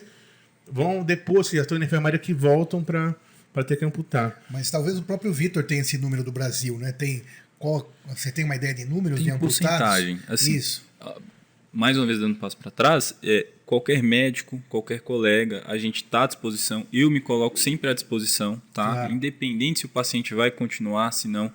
[0.72, 3.16] vão depois que já estão na enfermaria que voltam para
[3.66, 4.40] ter que amputar.
[4.52, 6.92] Mas talvez o próprio Vitor tenha esse número do Brasil, né?
[6.92, 7.24] Tem
[7.58, 9.60] qual, você tem uma ideia de números Tem de amputados?
[9.60, 10.54] porcentagem, assim.
[10.56, 10.88] Isso.
[11.74, 15.98] mais uma vez dando um passo para trás, é, qualquer médico, qualquer colega, a gente
[15.98, 16.88] está à disposição.
[16.92, 18.94] Eu me coloco sempre à disposição, tá?
[18.94, 19.14] Claro.
[19.14, 21.52] Independente se o paciente vai continuar, se não.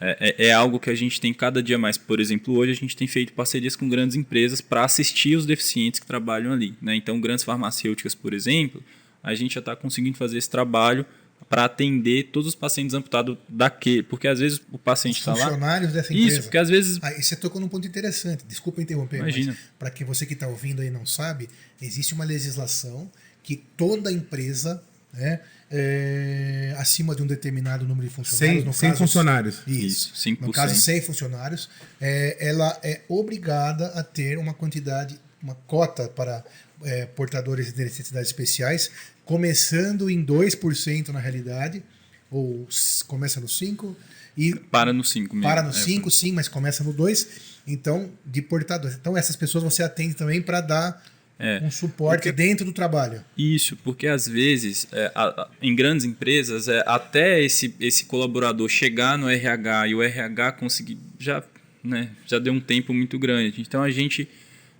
[0.00, 1.98] É, é- é algo que a gente tem cada dia mais.
[1.98, 5.98] Por exemplo, hoje a gente tem feito parcerias com grandes empresas para assistir os deficientes
[5.98, 6.72] que trabalham ali.
[6.80, 6.94] Né?
[6.94, 8.80] Então, grandes farmacêuticas, por exemplo,
[9.20, 11.04] a gente já está conseguindo fazer esse trabalho
[11.50, 14.04] para atender todos os pacientes amputados daquele.
[14.04, 15.46] Porque às vezes o paciente está lá.
[15.46, 16.28] Funcionários dessa empresa.
[16.28, 17.00] Isso, porque às vezes.
[17.02, 18.44] Ah, e você tocou num ponto interessante.
[18.46, 19.52] Desculpa interromper, Imagina.
[19.52, 21.48] mas para que você que está ouvindo aí não sabe,
[21.82, 23.10] existe uma legislação
[23.42, 24.80] que toda empresa,
[25.12, 29.62] né, é, acima de um determinado número de funcionários, 100, no 100 caso, funcionários.
[29.66, 30.12] Isso.
[30.14, 30.40] Isso, 5%.
[30.42, 31.68] No caso, 100 funcionários,
[32.00, 36.44] é, ela é obrigada a ter uma quantidade, uma cota para
[36.82, 38.90] é, portadores de necessidades especiais,
[39.24, 41.82] começando em 2% na realidade,
[42.30, 42.66] ou
[43.06, 43.94] começa no 5%,
[44.36, 45.48] e Para no 5 mesmo.
[45.48, 47.26] para no É, 5, sim, mas começa no 2.
[47.66, 48.96] Então, de portadores.
[48.96, 51.04] Então, essas pessoas você atende também para dar
[51.38, 51.60] É.
[51.62, 53.24] um suporte dentro do trabalho.
[53.36, 58.68] Isso, porque às vezes, é, a- a- em grandes empresas, é, até esse, esse colaborador
[58.68, 61.42] chegar no RH e o RH conseguir, já,
[61.82, 63.60] né, já deu um tempo muito grande.
[63.60, 64.28] Então a gente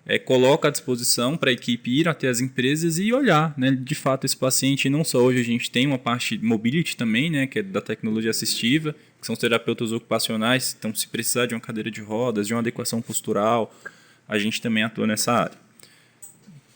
[0.07, 3.95] é, coloca à disposição para a equipe ir até as empresas e olhar, né, de
[3.95, 4.89] fato, esse paciente.
[4.89, 8.31] Não só hoje a gente tem uma parte mobility também, né, que é da tecnologia
[8.31, 10.75] assistiva, que são os terapeutas ocupacionais.
[10.79, 13.75] Então, se precisar de uma cadeira de rodas, de uma adequação postural,
[14.29, 15.59] a gente também atua nessa área.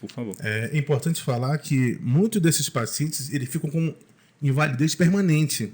[0.00, 0.36] Por favor.
[0.40, 3.94] É importante falar que muitos desses pacientes eles ficam com
[4.42, 5.72] invalidez permanente.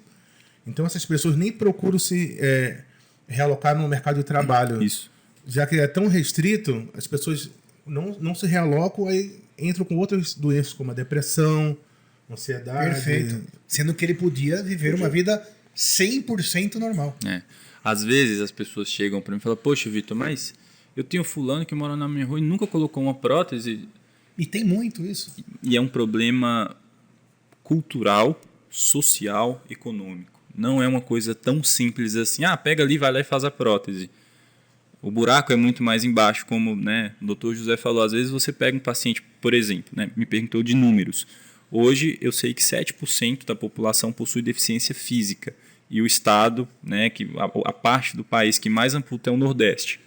[0.64, 2.82] Então essas pessoas nem procuram se é,
[3.26, 4.80] realocar no mercado de trabalho.
[4.80, 5.10] Isso.
[5.46, 7.50] Já que é tão restrito, as pessoas
[7.86, 11.76] não, não se realocam, aí entram com outras doenças, como a depressão,
[12.30, 12.94] ansiedade.
[12.94, 13.42] Perfeito.
[13.66, 17.16] Sendo que ele podia viver uma vida 100% normal.
[17.26, 17.42] É.
[17.82, 20.54] Às vezes as pessoas chegam para mim e falam: Poxa, Vitor, mas
[20.96, 23.88] eu tenho fulano que mora na minha rua e nunca colocou uma prótese.
[24.36, 25.34] E tem muito isso.
[25.62, 26.76] E é um problema
[27.62, 30.40] cultural, social, econômico.
[30.54, 33.50] Não é uma coisa tão simples assim, ah, pega ali, vai lá e faz a
[33.50, 34.10] prótese.
[35.02, 38.02] O buraco é muito mais embaixo, como né, o doutor José falou.
[38.02, 41.26] Às vezes você pega um paciente, por exemplo, né, me perguntou de números.
[41.70, 45.54] Hoje eu sei que 7% da população possui deficiência física.
[45.88, 49.36] E o estado, né, que a, a parte do país que mais amputa é o
[49.36, 49.98] Nordeste.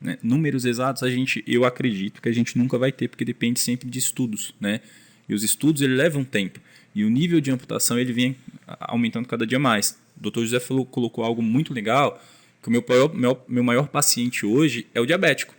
[0.00, 0.18] Né?
[0.22, 3.88] Números exatos a gente, eu acredito que a gente nunca vai ter, porque depende sempre
[3.88, 4.52] de estudos.
[4.60, 4.80] Né?
[5.28, 6.60] E os estudos ele levam tempo.
[6.94, 8.36] E o nível de amputação ele vem
[8.80, 9.98] aumentando cada dia mais.
[10.16, 12.20] O doutor José falou, colocou algo muito legal
[12.62, 15.54] que o meu maior, meu, meu maior paciente hoje é o diabético,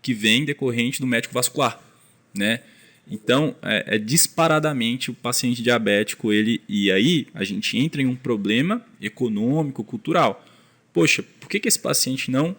[0.00, 1.82] que vem decorrente do médico vascular,
[2.34, 2.60] né?
[3.10, 8.16] Então, é, é, disparadamente o paciente diabético, ele e aí a gente entra em um
[8.16, 10.44] problema econômico, cultural.
[10.92, 12.56] Poxa, por que, que esse paciente não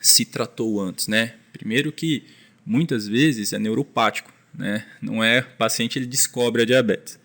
[0.00, 1.34] se tratou antes, né?
[1.52, 2.24] Primeiro que
[2.66, 4.84] muitas vezes é neuropático, né?
[5.00, 7.18] Não é paciente ele descobre a diabetes.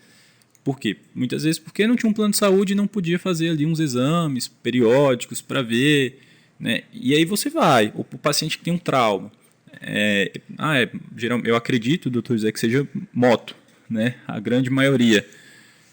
[0.68, 0.98] Por quê?
[1.16, 3.80] Muitas vezes porque não tinha um plano de saúde e não podia fazer ali uns
[3.80, 6.20] exames periódicos para ver.
[6.60, 6.84] Né?
[6.92, 9.32] E aí você vai, o, o paciente que tem um trauma.
[9.80, 13.56] É, ah, é, geral, eu acredito, doutor Zé, que seja moto,
[13.90, 14.16] né?
[14.28, 15.26] a grande maioria.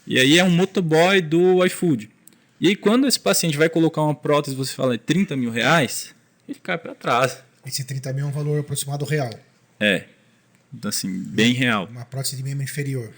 [0.05, 2.09] E aí é um motoboy do iFood.
[2.59, 6.13] E aí quando esse paciente vai colocar uma prótese, você fala 30 mil reais,
[6.49, 7.41] ele cai para trás.
[7.65, 9.29] Esse 30 mil é um valor aproximado real.
[9.79, 10.03] É,
[10.83, 11.85] assim, bem real.
[11.85, 13.13] Uma prótese de membro inferior.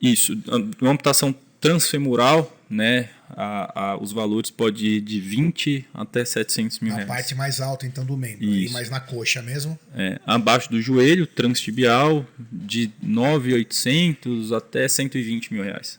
[0.00, 0.36] Isso,
[0.80, 6.92] uma amputação transfemoral, né, a, a, os valores podem ir de 20 até 700 mil
[6.92, 7.10] a reais.
[7.10, 9.78] A parte mais alta, então, do membro, e mais na coxa mesmo?
[9.94, 15.98] É, abaixo do joelho, transtibial, de 9,800 até 120 mil reais.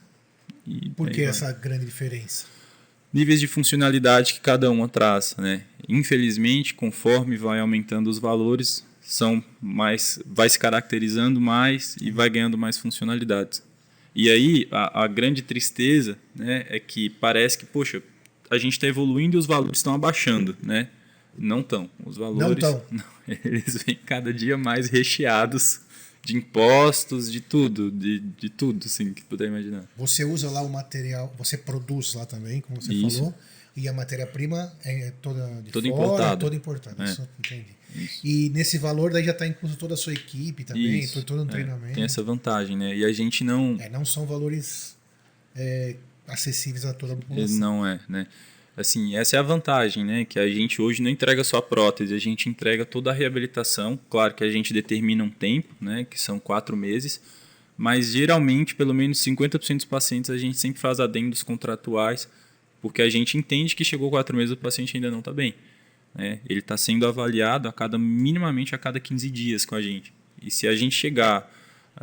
[0.66, 2.46] E Por que essa grande diferença?
[3.14, 5.64] Níveis de funcionalidade que cada uma traz, né?
[5.88, 12.58] Infelizmente, conforme vai aumentando os valores, são mais, vai se caracterizando mais e vai ganhando
[12.58, 13.62] mais funcionalidades.
[14.13, 18.02] E aí a, a grande tristeza né, é que parece que, poxa,
[18.50, 20.89] a gente está evoluindo e os valores estão abaixando, né?
[21.38, 21.89] Não estão.
[22.06, 22.41] Os valores.
[22.41, 22.84] Não estão.
[23.45, 25.82] Eles vêm cada dia mais recheados
[26.24, 29.88] de impostos, de tudo, de, de tudo, assim, que puder imaginar.
[29.97, 33.17] Você usa lá o material, você produz lá também, como você Isso.
[33.17, 33.34] falou,
[33.76, 36.38] e a matéria-prima é toda de toda fora, importada.
[36.38, 37.04] toda importada.
[37.04, 37.08] É.
[37.08, 37.81] Isso, entendi.
[37.95, 38.25] Isso.
[38.25, 41.23] E nesse valor daí já está incluso toda a sua equipe também, Isso.
[41.23, 41.95] todo o um é, treinamento.
[41.95, 42.95] Tem essa vantagem, né?
[42.95, 43.77] E a gente não.
[43.80, 44.97] É, não são valores
[45.56, 45.95] é,
[46.27, 47.60] acessíveis a toda a população.
[47.60, 48.27] Não é, né?
[48.75, 50.25] Assim, essa é a vantagem, né?
[50.25, 53.99] Que a gente hoje não entrega só a prótese, a gente entrega toda a reabilitação.
[54.10, 56.06] Claro que a gente determina um tempo, né?
[56.10, 57.21] Que são quatro meses.
[57.77, 62.30] Mas geralmente, pelo menos 50% dos pacientes, a gente sempre faz adendos contratuais,
[62.82, 65.54] porque a gente entende que chegou quatro meses o paciente ainda não está bem.
[66.13, 66.39] Né?
[66.47, 70.13] Ele está sendo avaliado a cada minimamente a cada 15 dias com a gente.
[70.41, 71.50] E se a gente chegar,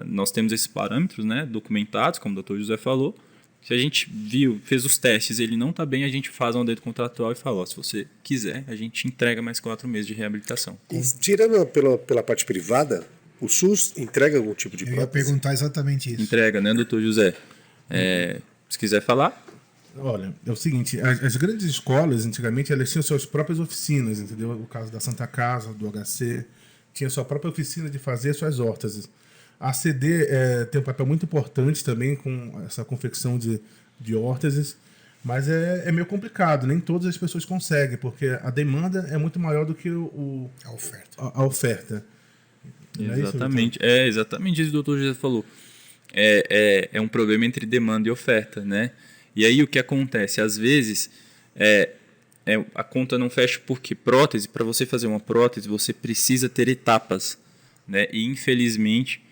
[0.05, 2.57] nós temos esses parâmetros né, documentados, como o Dr.
[2.57, 3.17] José falou.
[3.61, 6.65] Se a gente viu, fez os testes, ele não está bem, a gente faz um
[6.65, 10.15] dedo contratual e fala: ó, se você quiser, a gente entrega mais quatro meses de
[10.15, 10.79] reabilitação.
[10.91, 13.05] E tirando pela, pela parte privada,
[13.41, 15.01] o SUS entrega algum tipo de prótese?
[15.01, 16.23] Eu ia perguntar exatamente isso.
[16.23, 17.35] Entrega, né, doutor José?
[17.91, 19.45] É, se quiser falar.
[19.97, 24.53] Olha, é o seguinte, as, as, grandes escolas, antigamente, elas tinham suas próprias oficinas, entendeu?
[24.53, 26.45] O caso da Santa Casa, do HC,
[26.93, 29.09] tinha sua própria oficina de fazer suas órteses.
[29.59, 33.61] A CD é, tem um papel muito importante também com essa confecção de,
[34.01, 34.77] de órteses,
[35.25, 39.41] mas é, é meio complicado, nem todas as pessoas conseguem, porque a demanda é muito
[39.41, 41.09] maior do que o, a oferta.
[41.19, 42.05] A, a oferta.
[42.99, 45.45] Exatamente, é, isso, é exatamente isso que o doutor José falou.
[46.13, 48.93] É, é, é um problema entre demanda e oferta, né?
[49.35, 50.41] E aí o que acontece?
[50.41, 51.11] Às vezes
[51.55, 51.91] é,
[52.47, 56.69] é, a conta não fecha porque prótese, para você fazer uma prótese, você precisa ter
[56.69, 57.39] etapas.
[57.87, 58.09] Né?
[58.13, 59.23] E infelizmente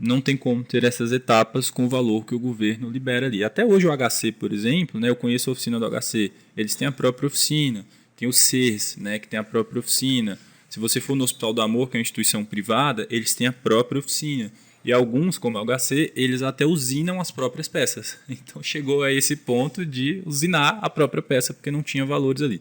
[0.00, 3.44] não tem como ter essas etapas com o valor que o governo libera ali.
[3.44, 6.88] Até hoje o HC, por exemplo, né, eu conheço a oficina do HC, eles têm
[6.88, 7.84] a própria oficina,
[8.16, 10.38] tem o CERS, né, que tem a própria oficina.
[10.70, 13.52] Se você for no Hospital do Amor, que é uma instituição privada, eles têm a
[13.52, 14.50] própria oficina.
[14.84, 18.16] E alguns, como é o HC, eles até usinam as próprias peças.
[18.28, 22.56] Então chegou a esse ponto de usinar a própria peça, porque não tinha valores ali.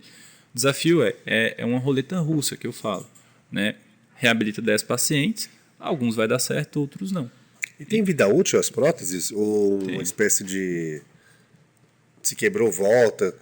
[0.53, 3.07] O desafio é, é, é uma roleta russa que eu falo.
[3.51, 3.75] Né?
[4.15, 5.49] Reabilita 10 pacientes,
[5.79, 7.31] alguns vai dar certo, outros não.
[7.79, 9.31] E tem vida útil as próteses?
[9.31, 9.95] Ou tem.
[9.95, 11.01] uma espécie de.
[12.21, 13.33] Se quebrou, volta,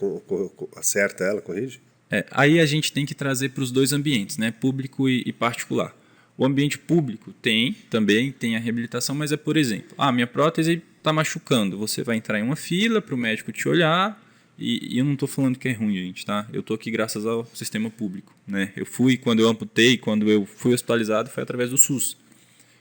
[0.76, 1.82] acerta ela, corrige?
[2.12, 4.52] É, aí a gente tem que trazer para os dois ambientes, né?
[4.52, 5.97] público e, e particular.
[6.38, 10.84] O ambiente público tem também, tem a reabilitação, mas é, por exemplo, ah, minha prótese
[10.98, 11.78] está machucando.
[11.78, 14.22] Você vai entrar em uma fila para o médico te olhar,
[14.58, 16.48] e, e eu não estou falando que é ruim, gente, tá?
[16.54, 18.72] Eu estou aqui graças ao sistema público, né?
[18.76, 22.18] Eu fui, quando eu amputei, quando eu fui hospitalizado, foi através do SUS.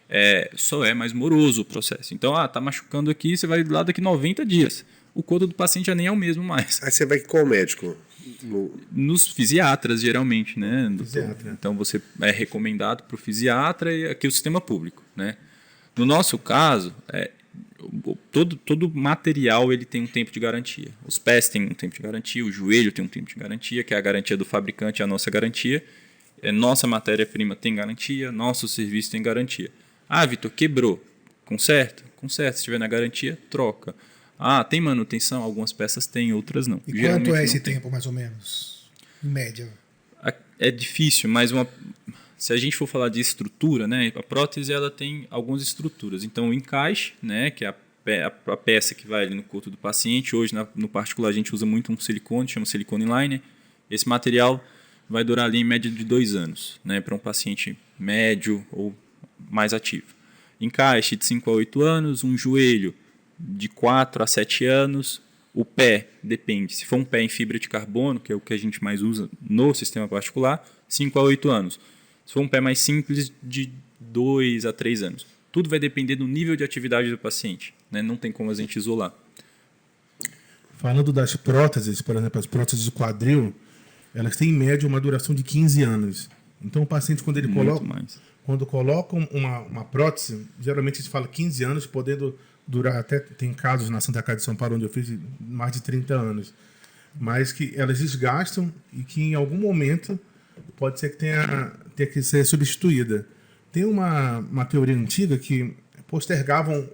[0.09, 2.15] é, só é mais moroso o processo.
[2.15, 4.85] Então, ah, tá machucando aqui, você vai lá daqui 90 dias.
[5.17, 6.79] O quadro do paciente já nem é o mesmo mais.
[6.83, 7.97] Aí você vai com o médico?
[8.43, 8.71] No...
[8.93, 10.95] Nos fisiatras, geralmente, né?
[10.99, 11.57] Fisiatra.
[11.59, 15.39] Então você é recomendado para o fisiatra e aqui o sistema público, né?
[15.97, 17.31] No nosso caso, é,
[18.31, 20.89] todo, todo material ele tem um tempo de garantia.
[21.07, 23.95] Os pés têm um tempo de garantia, o joelho tem um tempo de garantia, que
[23.95, 25.83] é a garantia do fabricante, a nossa garantia.
[26.43, 29.71] É, nossa matéria-prima tem garantia, nosso serviço tem garantia.
[30.07, 31.03] Ah, Vitor, quebrou.
[31.47, 32.05] Conserta?
[32.17, 32.53] Conserta.
[32.53, 33.95] Se estiver na garantia, troca.
[34.39, 35.43] Ah, tem manutenção?
[35.43, 36.81] Algumas peças têm, outras não.
[36.87, 38.91] E Geralmente quanto é esse tempo, mais ou menos?
[39.25, 39.69] Em média?
[40.59, 41.69] É difícil, mas uma,
[42.39, 46.25] se a gente for falar de estrutura, né, a prótese ela tem algumas estruturas.
[46.25, 49.77] Então, o encaixe, né, que é a, a peça que vai ali no corpo do
[49.77, 50.35] paciente.
[50.35, 53.43] Hoje, na, no particular, a gente usa muito um silicone, chama silicone liner.
[53.91, 54.65] Esse material
[55.09, 58.95] vai durar ali em média de dois anos, né, para um paciente médio ou
[59.51, 60.07] mais ativo.
[60.59, 62.95] Encaixe de 5 a 8 anos, um joelho
[63.39, 65.21] de 4 a 7 anos,
[65.55, 66.75] o pé depende.
[66.75, 69.03] Se for um pé em fibra de carbono, que é o que a gente mais
[69.03, 71.81] usa no sistema particular, 5 a 8 anos.
[72.25, 75.27] Se for um pé mais simples, de 2 a 3 anos.
[75.51, 77.73] Tudo vai depender do nível de atividade do paciente.
[77.91, 78.03] Né?
[78.03, 79.15] Não tem como a gente isolar.
[80.77, 83.55] Falando das próteses, por exemplo, as próteses de quadril,
[84.15, 86.29] elas têm em média uma duração de 15 anos.
[86.63, 88.21] Então o paciente, quando ele Muito coloca, mais.
[88.45, 93.19] quando coloca uma, uma prótese, geralmente a gente fala 15 anos, podendo durar até.
[93.19, 96.55] Tem casos na Santa Casa de São Paulo onde eu fiz mais de 30 anos.
[97.19, 100.19] Mas que elas desgastam e que em algum momento
[100.77, 103.27] pode ser que tenha, que ser substituída.
[103.73, 105.75] Tem uma, uma teoria antiga que
[106.07, 106.89] postergavam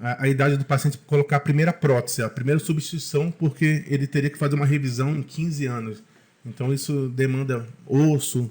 [0.00, 4.30] a, a idade do paciente colocar a primeira prótese, a primeira substituição, porque ele teria
[4.30, 6.02] que fazer uma revisão em 15 anos.
[6.44, 8.50] Então isso demanda osso,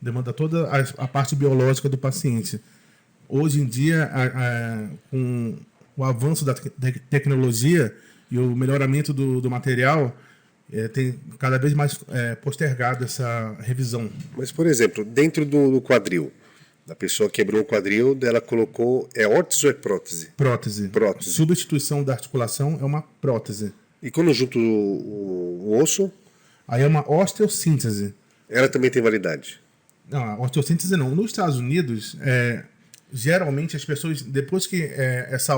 [0.00, 2.60] demanda toda a, a parte biológica do paciente.
[3.28, 5.56] Hoje em dia, a, com
[5.96, 6.70] o avanço da te
[7.10, 7.94] tecnologia
[8.30, 10.16] e o melhoramento do, do material,
[10.72, 14.10] é, tem cada vez mais é, postergado essa revisão.
[14.36, 16.32] Mas, por exemplo, dentro do, do quadril,
[16.88, 19.08] a pessoa quebrou o quadril, ela colocou.
[19.14, 20.28] É órtese ou é prótese?
[20.36, 20.88] Prótese.
[20.88, 21.30] Prótese.
[21.30, 23.72] Substituição da articulação é uma prótese.
[24.02, 26.12] E quando junto o, o, o osso?
[26.68, 28.14] Aí é uma osteossíntese.
[28.48, 29.60] Ela também tem validade?
[30.10, 31.14] Não, a osteossíntese não.
[31.14, 32.64] Nos Estados Unidos, é,
[33.12, 35.54] geralmente as pessoas, depois que é, essa,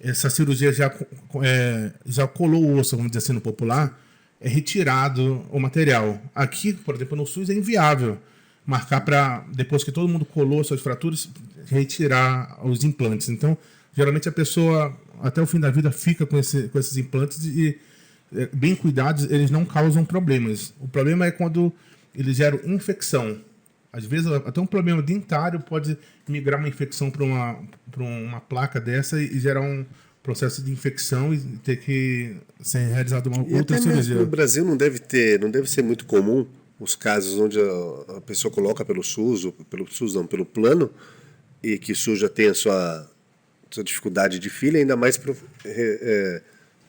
[0.00, 0.94] essa cirurgia já,
[1.42, 3.98] é, já colou o osso, vamos dizer assim, no popular,
[4.40, 6.20] é retirado o material.
[6.34, 8.18] Aqui, por exemplo, no SUS é inviável
[8.66, 11.28] marcar para, depois que todo mundo colou suas fraturas,
[11.66, 13.28] retirar os implantes.
[13.28, 13.56] Então,
[13.94, 17.78] geralmente a pessoa, até o fim da vida, fica com, esse, com esses implantes e,
[18.34, 20.72] é, bem cuidados, eles não causam problemas.
[20.80, 21.72] O problema é quando
[22.14, 23.38] eles geram infecção.
[23.92, 27.58] Às vezes, até um problema dentário pode migrar uma infecção para uma,
[27.96, 29.84] uma placa dessa e gerar um
[30.22, 34.14] processo de infecção e ter que ser realizado uma e outra cirurgia.
[34.14, 36.46] No Brasil não deve ter, não deve ser muito comum
[36.78, 40.90] os casos onde a, a, pessoa coloca pelo SUS, ou pelo SUS não, pelo plano,
[41.62, 43.10] e que o SUS já tem a sua,
[43.70, 45.34] sua dificuldade de filha, ainda mais para
[45.64, 46.42] é,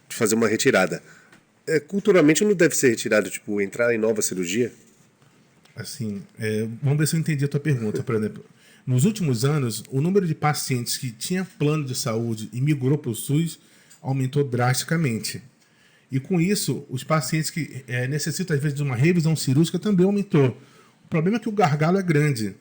[0.08, 1.02] fazer uma retirada.
[1.68, 4.72] É, culturalmente não deve ser retirado, tipo, entrar em nova cirurgia?
[5.82, 8.46] Assim, é, vamos ver se eu entendi a tua pergunta, por exemplo.
[8.86, 13.12] Nos últimos anos, o número de pacientes que tinha plano de saúde e migrou para
[13.12, 13.60] o SUS
[14.02, 15.42] aumentou drasticamente.
[16.12, 20.06] E com isso, os pacientes que é, necessitam, às vezes, de uma revisão cirúrgica também
[20.06, 20.58] aumentou.
[21.06, 22.56] O problema é que o gargalo é grande.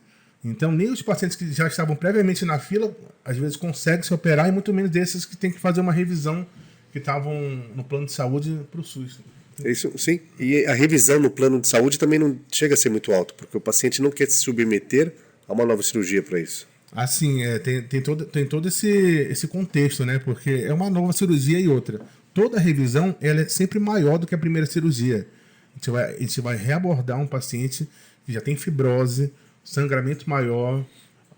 [0.44, 2.94] Então, nem os pacientes que já estavam previamente na fila,
[3.24, 6.46] às vezes, conseguem se operar, e muito menos desses que têm que fazer uma revisão
[6.92, 7.34] que estavam
[7.74, 9.20] no plano de saúde para o SUS.
[9.64, 10.20] Isso, sim.
[10.38, 13.56] E a revisão no plano de saúde também não chega a ser muito alto, porque
[13.56, 15.12] o paciente não quer se submeter
[15.48, 16.68] a uma nova cirurgia para isso.
[16.92, 20.18] Assim, é, tem, tem, todo, tem todo esse, esse contexto, né?
[20.18, 22.00] Porque é uma nova cirurgia e outra
[22.34, 25.26] toda revisão ela é sempre maior do que a primeira cirurgia.
[25.72, 27.88] A gente vai, a gente vai reabordar um paciente
[28.24, 29.32] que já tem fibrose,
[29.64, 30.84] sangramento maior,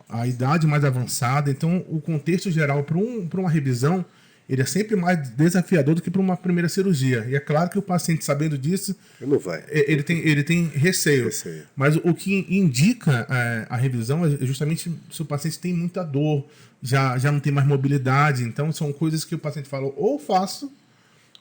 [0.09, 1.51] a idade mais avançada.
[1.51, 4.05] Então, o contexto geral para um, uma revisão
[4.53, 7.25] ele é sempre mais desafiador do que para uma primeira cirurgia.
[7.27, 9.65] E é claro que o paciente, sabendo disso, não vai.
[9.71, 11.25] Ele tem, ele tem receio.
[11.25, 11.63] receio.
[11.75, 16.05] Mas o que indica a, é, a, revisão é justamente se o paciente tem muita
[16.05, 16.47] dor,
[16.83, 18.43] já, já não tem mais mobilidade.
[18.43, 20.71] Então, são coisas que o paciente fala: ou faço,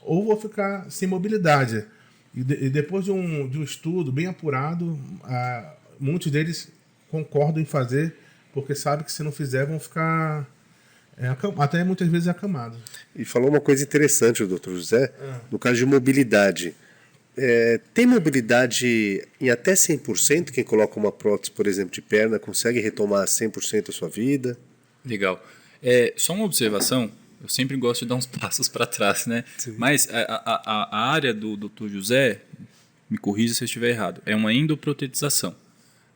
[0.01, 1.83] ou vou ficar sem mobilidade.
[2.33, 6.69] E, de, e depois de um, de um estudo bem apurado, ah, muitos deles
[7.09, 8.15] concordam em fazer,
[8.53, 10.47] porque sabem que se não fizer vão ficar
[11.21, 12.79] é, até muitas vezes acamados.
[13.15, 15.35] E falou uma coisa interessante o doutor José, é.
[15.51, 16.73] no caso de mobilidade.
[17.37, 20.49] É, tem mobilidade em até 100%?
[20.49, 24.57] Quem coloca uma prótese, por exemplo, de perna, consegue retomar 100% a sua vida?
[25.05, 25.43] Legal.
[25.83, 27.11] É, só uma observação,
[27.41, 29.43] eu sempre gosto de dar uns passos para trás, né?
[29.59, 29.75] Sim.
[29.77, 31.87] Mas a, a, a, área do Dr.
[31.87, 32.41] José,
[33.07, 35.55] me corrija se eu estiver errado, é uma endoprotetização.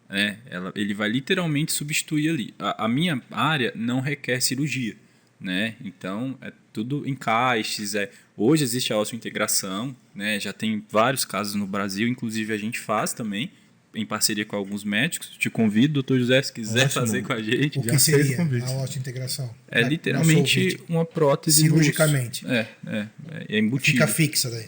[0.09, 0.37] Né?
[0.49, 2.53] Ela, ele vai literalmente substituir ali.
[2.59, 4.95] A, a minha área não requer cirurgia,
[5.39, 5.75] né?
[5.83, 7.95] Então é tudo encaixes.
[7.95, 10.39] É, hoje existe a integração, né?
[10.39, 13.51] Já tem vários casos no Brasil, inclusive a gente faz também
[13.95, 15.31] em parceria com alguns médicos.
[15.39, 17.01] Te convido, doutor José, se quiser Ótimo.
[17.01, 17.79] fazer com a gente.
[17.79, 19.49] O que seria a integração?
[19.69, 22.45] É literalmente uma prótese cirurgicamente.
[22.45, 23.07] É, é,
[23.47, 23.97] é embutido.
[23.97, 24.67] Fica fixa daí.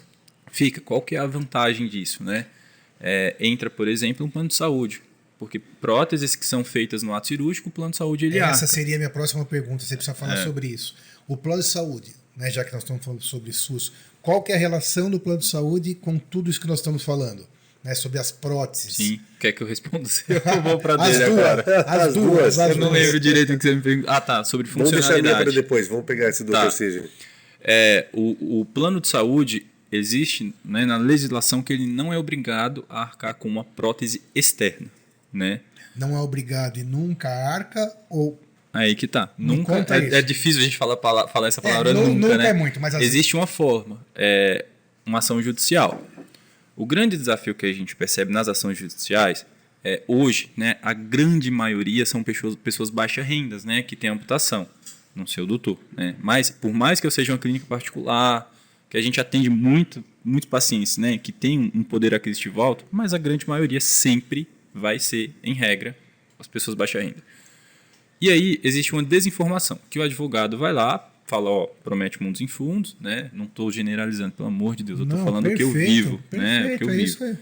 [0.49, 0.81] Fica.
[0.81, 2.45] Qual que é a vantagem disso, né?
[2.99, 5.01] É, entra, por exemplo, um plano de saúde.
[5.39, 8.67] Porque próteses que são feitas no ato cirúrgico, o plano de saúde ele Essa arca.
[8.67, 9.83] seria a minha próxima pergunta.
[9.83, 10.43] Você precisa falar é.
[10.43, 10.95] sobre isso.
[11.27, 14.55] O plano de saúde, né, já que nós estamos falando sobre SUS, qual que é
[14.55, 17.47] a relação do plano de saúde com tudo isso que nós estamos falando?
[17.83, 18.95] Né, sobre as próteses.
[18.95, 19.21] Sim.
[19.39, 20.09] Quer que eu responda?
[20.27, 21.83] Eu vou para dele as duas, agora.
[21.83, 22.59] As, as duas.
[22.59, 24.11] As eu não lembro direito o que você me perguntou.
[24.13, 24.43] Ah, tá.
[24.43, 25.05] Sobre funcionalidade.
[25.05, 25.87] Vamos deixar a para depois.
[25.87, 26.69] Vamos pegar esse do tá.
[27.61, 32.85] É, o, o plano de saúde existe né, na legislação que ele não é obrigado
[32.89, 34.87] a arcar com uma prótese externa,
[35.31, 35.61] né?
[35.95, 38.39] Não é obrigado e nunca arca ou
[38.73, 39.33] Aí que tá.
[39.37, 42.49] nunca é, é, difícil a gente falar, falar essa é, palavra é, nunca, nunca né?
[42.49, 44.65] é muito, mas existe uma forma, é
[45.03, 45.99] uma ação judicial.
[46.75, 49.45] O grande desafio que a gente percebe nas ações judiciais
[49.83, 54.67] é hoje, né, a grande maioria são pessoas, pessoas baixas rendas, né, que têm amputação.
[55.15, 56.15] Não sei o doutor, né?
[56.19, 58.53] Mas por mais que eu seja uma clínica particular,
[58.87, 63.13] que a gente atende muito, muito pacientes, né, que tem um poder aquisitivo alto, mas
[63.13, 64.47] a grande maioria sempre
[64.77, 65.97] vai ser, em regra,
[66.39, 67.23] as pessoas baixa renda.
[68.19, 72.47] E aí existe uma desinformação, que o advogado vai lá, fala, ó, promete mundos em
[72.47, 73.29] fundos, né?
[73.33, 76.37] Não estou generalizando, pelo amor de Deus, eu estou falando o que eu vivo, perfeito,
[76.37, 76.75] né?
[76.75, 77.37] O que eu é vivo.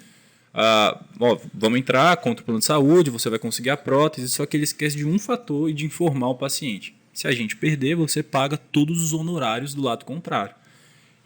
[0.53, 4.45] Ah, ó, vamos entrar contra o plano de saúde, você vai conseguir a prótese, só
[4.45, 6.95] que ele esquece de um fator e de informar o paciente.
[7.13, 10.55] Se a gente perder, você paga todos os honorários do lado contrário.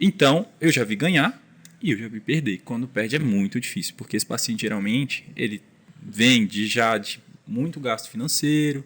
[0.00, 1.40] Então, eu já vi ganhar
[1.82, 2.60] e eu já vi perder.
[2.64, 5.62] Quando perde é muito difícil, porque esse paciente geralmente ele
[6.02, 8.84] vem de já de muito gasto financeiro,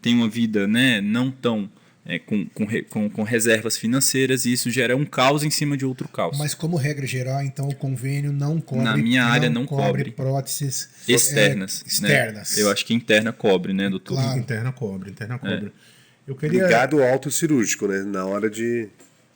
[0.00, 1.70] tem uma vida né, não tão
[2.04, 2.46] é, com,
[2.90, 6.36] com, com, reservas financeiras e isso gera um caos em cima de outro caos.
[6.36, 8.84] Mas como regra geral, então o convênio não cobre.
[8.84, 11.82] Na minha área não, cobre, cobre próteses externas.
[11.84, 12.56] É, externas.
[12.56, 12.62] Né?
[12.62, 14.14] Eu acho que interna cobre, né, doutor?
[14.14, 14.38] Claro.
[14.38, 15.66] Interna cobre, interna cobre.
[15.66, 15.92] É.
[16.26, 16.64] Eu queria...
[16.64, 18.02] Ligado ao cirúrgico, né?
[18.02, 18.88] Na hora de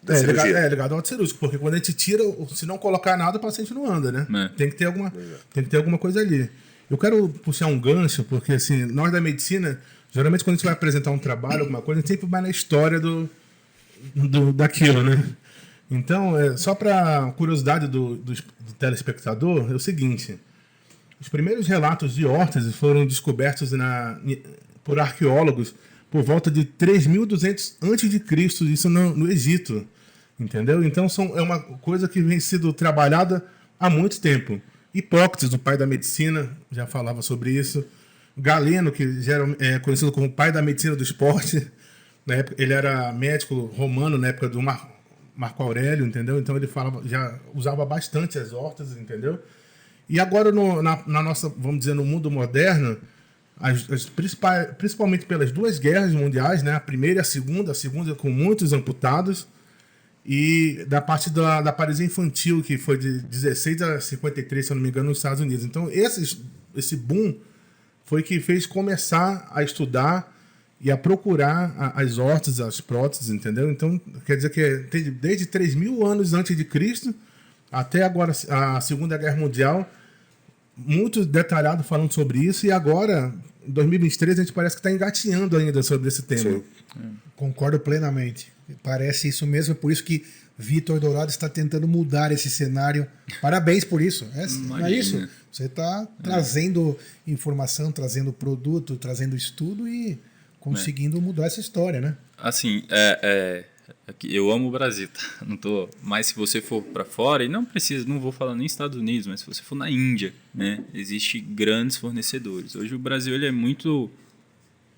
[0.08, 2.22] é, ligado, é, ligado ao cirúrgico, porque quando a gente tira,
[2.54, 4.26] se não colocar nada, o paciente não anda, né?
[4.44, 4.56] É.
[4.56, 5.12] Tem, que ter alguma,
[5.52, 6.48] tem que ter alguma coisa ali.
[6.90, 9.80] Eu quero puxar um gancho, porque assim, nós da medicina,
[10.12, 12.50] geralmente quando a gente vai apresentar um trabalho, alguma coisa, a gente sempre vai na
[12.50, 13.28] história do,
[14.14, 15.22] do daquilo, né?
[15.90, 20.38] Então, é, só para curiosidade do, do, do, telespectador, é o seguinte:
[21.20, 24.18] os primeiros relatos de órteses foram descobertos na,
[24.82, 25.74] por arqueólogos
[26.10, 29.86] por volta de 3.200 a.C., isso no, no Egito.
[30.38, 30.84] Entendeu?
[30.84, 33.44] Então são, é uma coisa que vem sendo trabalhada
[33.78, 34.60] há muito tempo.
[34.98, 37.84] Hipócrates, o pai da medicina, já falava sobre isso.
[38.36, 41.70] Galeno, que já era é, conhecido como pai da medicina do esporte,
[42.24, 44.90] na época, ele era médico romano na época do Mar,
[45.36, 46.38] Marco Aurélio, entendeu?
[46.38, 49.38] Então ele falava, já usava bastante as hortas, entendeu?
[50.08, 52.96] E agora no, na, na, nossa, vamos dizer, no mundo moderno,
[53.58, 56.72] as, as principalmente pelas duas guerras mundiais, né?
[56.72, 59.46] A primeira e a segunda, a segunda com muitos amputados
[60.26, 64.74] e da parte da, da paralisia infantil, que foi de 16 a 53, se eu
[64.74, 65.64] não me engano, nos Estados Unidos.
[65.64, 66.36] Então, esses,
[66.74, 67.36] esse boom
[68.04, 70.34] foi que fez começar a estudar
[70.80, 73.70] e a procurar a, as hortas, as próteses, entendeu?
[73.70, 77.14] Então, quer dizer que desde 3 mil anos antes de Cristo
[77.70, 79.88] até agora a Segunda Guerra Mundial,
[80.76, 83.32] muito detalhado falando sobre isso, e agora,
[83.66, 86.50] em 2023, a gente parece que está engatinhando ainda sobre esse tema.
[86.50, 86.64] Sim.
[87.36, 88.55] Concordo plenamente.
[88.82, 90.24] Parece isso mesmo, é por isso que
[90.58, 93.06] Vitor Dourado está tentando mudar esse cenário.
[93.42, 94.26] Parabéns por isso.
[94.34, 95.28] É, é isso?
[95.52, 96.22] Você está é.
[96.22, 100.18] trazendo informação, trazendo produto, trazendo estudo e
[100.58, 101.20] conseguindo é.
[101.20, 102.16] mudar essa história, né?
[102.38, 103.76] Assim, é, é
[104.24, 105.20] eu amo o Brasil, tá?
[105.46, 108.66] Não tô, mas se você for para fora, e não precisa, não vou falar nem
[108.66, 112.74] Estados Unidos, mas se você for na Índia, né, existe grandes fornecedores.
[112.74, 114.10] Hoje o Brasil ele é muito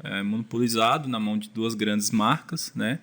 [0.03, 2.99] é, monopolizado na mão de duas grandes marcas, né?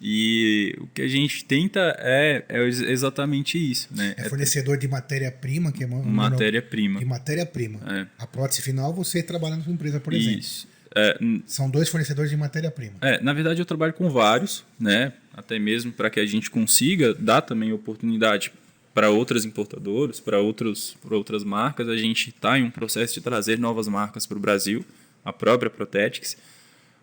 [0.00, 4.14] E o que a gente tenta é, é exatamente isso, né?
[4.16, 7.00] É fornecedor de matéria-prima, que é uma, matéria-prima.
[7.00, 7.80] De matéria-prima.
[7.86, 8.06] É.
[8.18, 10.38] A prótese final você trabalha na sua empresa, por exemplo.
[10.38, 10.68] Isso.
[10.96, 12.94] É, São dois fornecedores de matéria-prima.
[13.00, 15.12] É, na verdade eu trabalho com vários, né?
[15.32, 18.52] Até mesmo para que a gente consiga dar também oportunidade
[18.92, 21.88] para outras importadoras, para outros, para outras marcas.
[21.88, 24.84] A gente está em um processo de trazer novas marcas para o Brasil,
[25.24, 26.36] a própria Protetics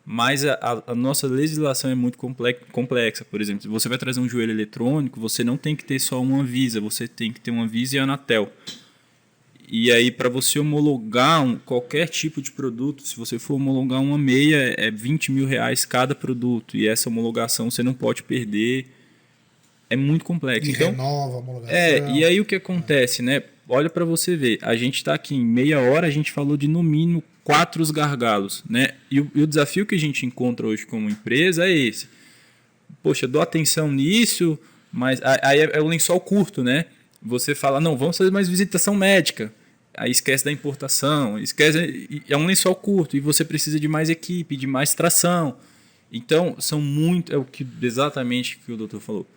[0.05, 3.23] Mas a, a, nossa legislação é muito complexa.
[3.23, 6.21] Por exemplo, se você vai trazer um joelho eletrônico, você não tem que ter só
[6.21, 8.51] uma Anvisa, você tem que ter uma Anvisa e a Anatel.
[9.73, 14.17] E aí, para você homologar um, qualquer tipo de produto, se você for homologar uma
[14.17, 16.75] meia, é 20 mil reais cada produto.
[16.75, 18.87] E essa homologação você não pode perder.
[19.89, 20.69] É muito complexo.
[20.69, 21.73] E então, renova a homologação.
[21.73, 23.43] É, e aí o que acontece, né?
[23.69, 24.59] Olha para você ver.
[24.61, 28.63] A gente está aqui em meia hora, a gente falou de no mínimo quatro gargalos,
[28.69, 28.89] né?
[29.09, 32.07] E o, e o desafio que a gente encontra hoje como empresa é esse.
[33.01, 34.57] Poxa, dou atenção nisso,
[34.91, 36.85] mas aí é, é o lençol curto, né?
[37.21, 39.53] Você fala, não, vamos fazer mais visitação médica
[39.95, 44.55] aí esquece da importação, esquece é um lençol curto e você precisa de mais equipe,
[44.55, 45.57] de mais tração.
[46.11, 49.27] Então, são muito, é o que exatamente que o doutor falou.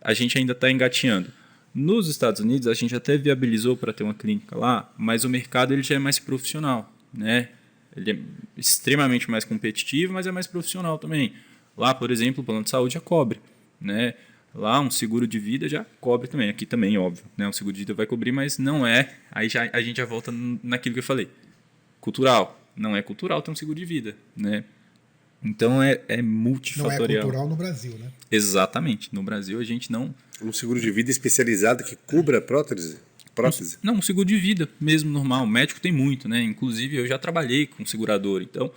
[0.00, 1.30] A gente ainda está engateando.
[1.74, 5.72] Nos Estados Unidos, a gente até viabilizou para ter uma clínica lá, mas o mercado
[5.72, 7.48] ele já é mais profissional, né?
[7.96, 8.18] Ele é
[8.56, 11.32] extremamente mais competitivo, mas é mais profissional também.
[11.76, 13.40] Lá, por exemplo, o plano de saúde já cobre,
[13.80, 14.14] né?
[14.54, 16.48] Lá um seguro de vida já cobre também.
[16.48, 17.24] Aqui também, óbvio.
[17.36, 17.48] Né?
[17.48, 19.14] Um seguro de vida vai cobrir, mas não é.
[19.30, 20.32] Aí já, a gente já volta
[20.62, 21.28] naquilo que eu falei.
[22.00, 22.60] Cultural.
[22.74, 24.16] Não é cultural ter um seguro de vida.
[24.36, 24.64] Né?
[25.42, 26.98] Então é, é multifatorial.
[27.08, 28.10] Não é cultural no Brasil, né?
[28.30, 29.14] Exatamente.
[29.14, 30.14] No Brasil a gente não.
[30.42, 32.98] Um seguro de vida especializado que cubra prótese?
[33.40, 33.78] Prótese?
[33.82, 35.44] Não, um seguro de vida mesmo normal.
[35.44, 36.42] O médico tem muito, né?
[36.42, 38.42] Inclusive eu já trabalhei com segurador.
[38.42, 38.70] Então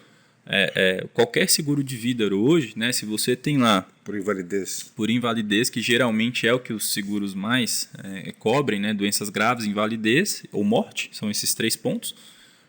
[0.45, 5.09] é, é, qualquer seguro de vida hoje, né, se você tem lá por invalidez, por
[5.09, 10.43] invalidez que geralmente é o que os seguros mais é, cobrem, né, doenças graves, invalidez
[10.51, 12.13] ou morte, são esses três pontos,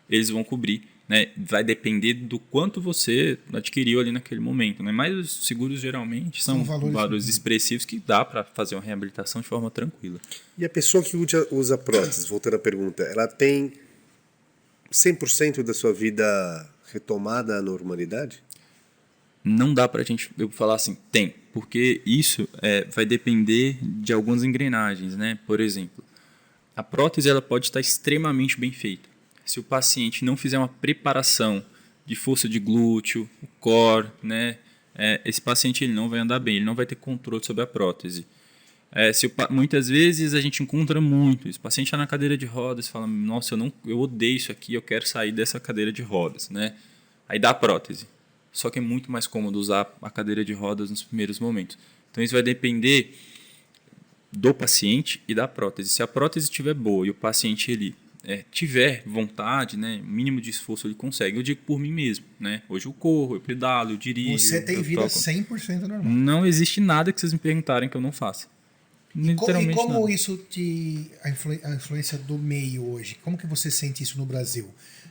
[0.09, 0.83] eles vão cobrir.
[1.07, 4.81] Né, vai depender do quanto você adquiriu ali naquele momento.
[4.81, 4.91] Né?
[4.91, 9.39] Mas os seguros geralmente são, são valores, valores expressivos que dá para fazer uma reabilitação
[9.39, 10.19] de forma tranquila.
[10.57, 11.15] E a pessoa que
[11.51, 13.73] usa, prótese, voltando à pergunta, ela tem
[14.91, 18.41] 100% da sua vida retomada à normalidade?
[19.43, 24.11] Não dá para a gente eu falar assim, tem, porque isso é, vai depender de
[24.11, 25.37] algumas engrenagens, né?
[25.45, 26.03] Por exemplo,
[26.75, 29.07] a prótese ela pode estar extremamente bem feita.
[29.45, 31.63] Se o paciente não fizer uma preparação
[32.05, 34.57] de força de glúteo, o core, né?
[34.97, 37.67] É, esse paciente ele não vai andar bem, ele não vai ter controle sobre a
[37.67, 38.25] prótese.
[38.91, 41.49] É, se o, muitas vezes a gente encontra muito.
[41.49, 44.73] Esse paciente está na cadeira de rodas, fala: Nossa, eu não, eu odeio isso aqui,
[44.73, 46.75] eu quero sair dessa cadeira de rodas, né?
[47.27, 48.07] Aí dá a prótese.
[48.53, 51.77] Só que é muito mais cômodo usar a cadeira de rodas nos primeiros momentos.
[52.09, 53.13] Então isso vai depender
[54.31, 55.89] do paciente e da prótese.
[55.89, 57.93] Se a prótese estiver boa e o paciente ele
[58.27, 61.37] é, tiver vontade, né, mínimo de esforço ele consegue.
[61.37, 62.61] Eu digo por mim mesmo, né?
[62.67, 64.39] Hoje eu corro, eu pedalo, eu dirijo.
[64.39, 65.13] Você tem vida toco.
[65.13, 66.03] 100% normal.
[66.03, 68.47] Não existe nada que vocês me perguntarem que eu não faça.
[69.15, 70.11] Literalmente e como nada.
[70.11, 73.17] isso te a, influ, a, influência do meio hoje?
[73.23, 74.67] Como que você sente isso no Brasil?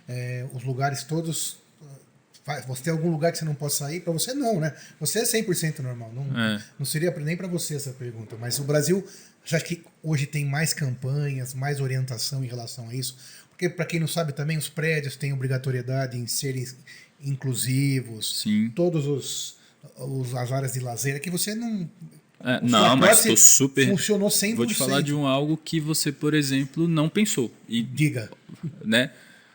[0.06, 1.63] É, os lugares todos
[2.66, 4.00] você tem algum lugar que você não possa sair?
[4.00, 4.74] Para você não, né?
[5.00, 6.12] Você é 100% normal.
[6.12, 6.62] Não, é.
[6.78, 8.36] não seria nem para você essa pergunta.
[8.38, 9.06] Mas o Brasil,
[9.44, 13.16] já que hoje tem mais campanhas, mais orientação em relação a isso?
[13.48, 16.66] Porque, para quem não sabe também, os prédios têm obrigatoriedade em serem
[17.22, 18.42] inclusivos.
[18.42, 18.70] Sim.
[18.74, 19.56] Todos os,
[19.96, 21.16] os as áreas de lazer.
[21.16, 21.88] É que você não
[22.44, 23.88] é, não, mas estou super.
[23.88, 24.54] Funcionou 100%.
[24.54, 27.50] Vou te falar de um algo que você, por exemplo, não pensou.
[27.66, 28.30] E, Diga.
[28.84, 29.10] Né?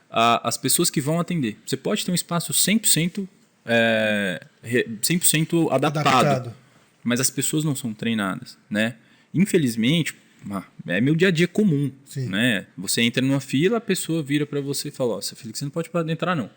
[0.10, 1.58] A, as pessoas que vão atender.
[1.66, 3.28] Você pode ter um espaço 100%,
[3.66, 4.44] é,
[5.02, 5.20] 100
[5.70, 6.56] adaptado, adaptado,
[7.04, 8.58] mas as pessoas não são treinadas.
[8.70, 8.96] Né?
[9.34, 10.16] Infelizmente,
[10.88, 11.92] é meu dia a dia comum.
[12.06, 12.28] Sim.
[12.28, 12.66] Né?
[12.78, 15.72] Você entra numa fila, a pessoa vira para você e fala: Ó, filho, você não
[15.72, 16.50] pode entrar, não.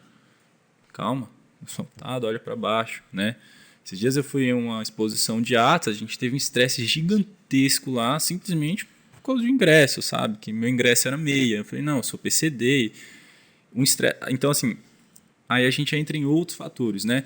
[0.93, 1.29] Calma,
[1.67, 3.03] soltado, olha para baixo.
[3.13, 3.37] Né?
[3.85, 7.91] Esses dias eu fui em uma exposição de atos, a gente teve um estresse gigantesco
[7.91, 8.87] lá, simplesmente
[9.23, 10.37] por causa do ingresso, sabe?
[10.39, 11.59] Que meu ingresso era meia.
[11.59, 12.93] Eu falei, não, eu sou PCD.
[13.75, 14.17] Um estresse...
[14.29, 14.77] Então, assim,
[15.49, 17.25] aí a gente entra em outros fatores, né?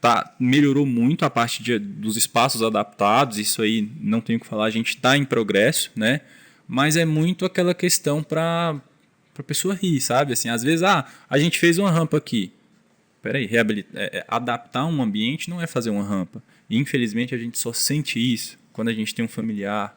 [0.00, 4.46] Tá, melhorou muito a parte de, dos espaços adaptados, isso aí não tenho o que
[4.46, 6.20] falar, a gente está em progresso, né?
[6.68, 8.80] Mas é muito aquela questão para
[9.36, 10.32] a pessoa rir, sabe?
[10.32, 12.52] Assim, às vezes, ah, a gente fez uma rampa aqui
[13.22, 16.42] peraí, reabilitar, é, é, adaptar um ambiente não é fazer uma rampa.
[16.68, 19.96] E, infelizmente a gente só sente isso quando a gente tem um familiar,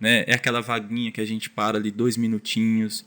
[0.00, 0.24] né?
[0.26, 3.04] É aquela vaguinha que a gente para ali dois minutinhos.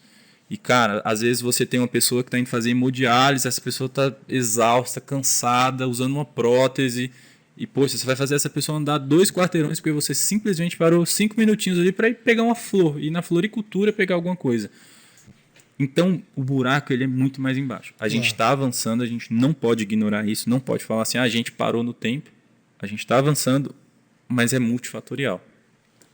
[0.49, 3.85] E, cara, às vezes você tem uma pessoa que está indo fazer hemodiálise, essa pessoa
[3.85, 7.11] está exausta, cansada, usando uma prótese.
[7.55, 11.35] E, poxa, você vai fazer essa pessoa andar dois quarteirões porque você simplesmente parou cinco
[11.37, 14.71] minutinhos ali para ir pegar uma flor, ir na floricultura pegar alguma coisa.
[15.77, 17.93] Então, o buraco ele é muito mais embaixo.
[17.99, 21.23] A gente está avançando, a gente não pode ignorar isso, não pode falar assim, ah,
[21.23, 22.29] a gente parou no tempo.
[22.79, 23.73] A gente está avançando,
[24.27, 25.41] mas é multifatorial.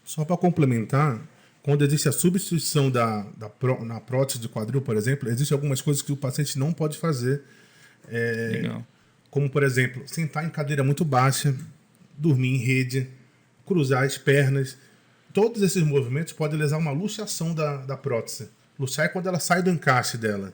[0.04, 1.20] Só para complementar,
[1.66, 3.52] quando existe a substituição da, da
[3.84, 7.42] na prótese de quadril, por exemplo, existem algumas coisas que o paciente não pode fazer.
[8.08, 8.72] É,
[9.32, 11.56] como por exemplo, sentar em cadeira muito baixa,
[12.16, 13.10] dormir em rede,
[13.66, 14.78] cruzar as pernas.
[15.34, 18.48] Todos esses movimentos podem lesar uma luxação da, da prótese.
[18.78, 20.54] Luxar é quando ela sai do encaixe dela.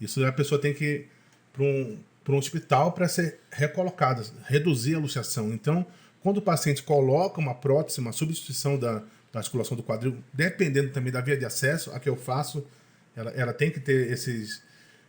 [0.00, 1.08] Isso a pessoa tem que ir
[1.52, 1.98] para um,
[2.30, 5.52] um hospital para ser recolocada, reduzir a luxação.
[5.52, 5.84] Então,
[6.22, 9.02] quando o paciente coloca uma prótese, uma substituição da,
[9.36, 12.66] da articulação do quadril, dependendo também da via de acesso, a que eu faço,
[13.14, 14.62] ela, ela tem que ter esses,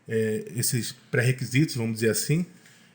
[0.05, 2.45] é, esses pré-requisitos, vamos dizer assim.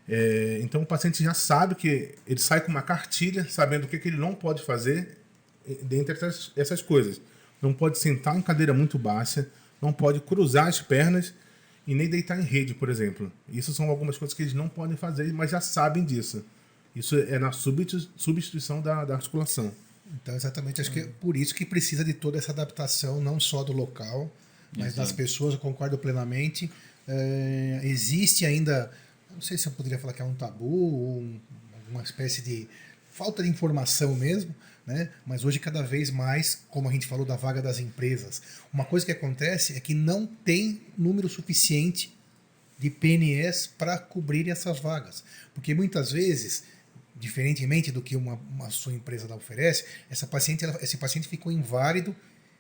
[0.07, 3.99] É, então o paciente já sabe que ele sai com uma cartilha, sabendo o que,
[3.99, 5.17] que ele não pode fazer
[5.83, 7.19] dentre essas, essas coisas.
[7.63, 9.49] Não pode sentar em cadeira muito baixa,
[9.81, 11.33] não pode cruzar as pernas
[11.87, 13.33] e nem deitar em rede, por exemplo.
[13.49, 16.45] Isso são algumas coisas que eles não podem fazer, mas já sabem disso.
[16.95, 19.73] Isso é na substituição da, da articulação.
[20.15, 23.65] Então, exatamente, acho que é por isso que precisa de toda essa adaptação, não só
[23.65, 24.31] do local,
[24.77, 25.01] mas Exato.
[25.01, 26.71] das pessoas, eu concordo plenamente.
[27.09, 28.91] É, existe ainda,
[29.31, 31.41] não sei se eu poderia falar que é um tabu, ou
[31.91, 32.69] uma espécie de
[33.11, 34.55] falta de informação mesmo,
[34.87, 35.11] né?
[35.25, 38.43] mas hoje cada vez mais, como a gente falou da vaga das empresas,
[38.73, 42.17] uma coisa que acontece é que não tem número suficiente
[42.79, 45.23] de PNS para cobrir essas vagas.
[45.55, 46.65] Porque muitas vezes
[47.23, 52.15] diferentemente do que uma, uma sua empresa oferece, essa paciente, ela, esse paciente ficou inválido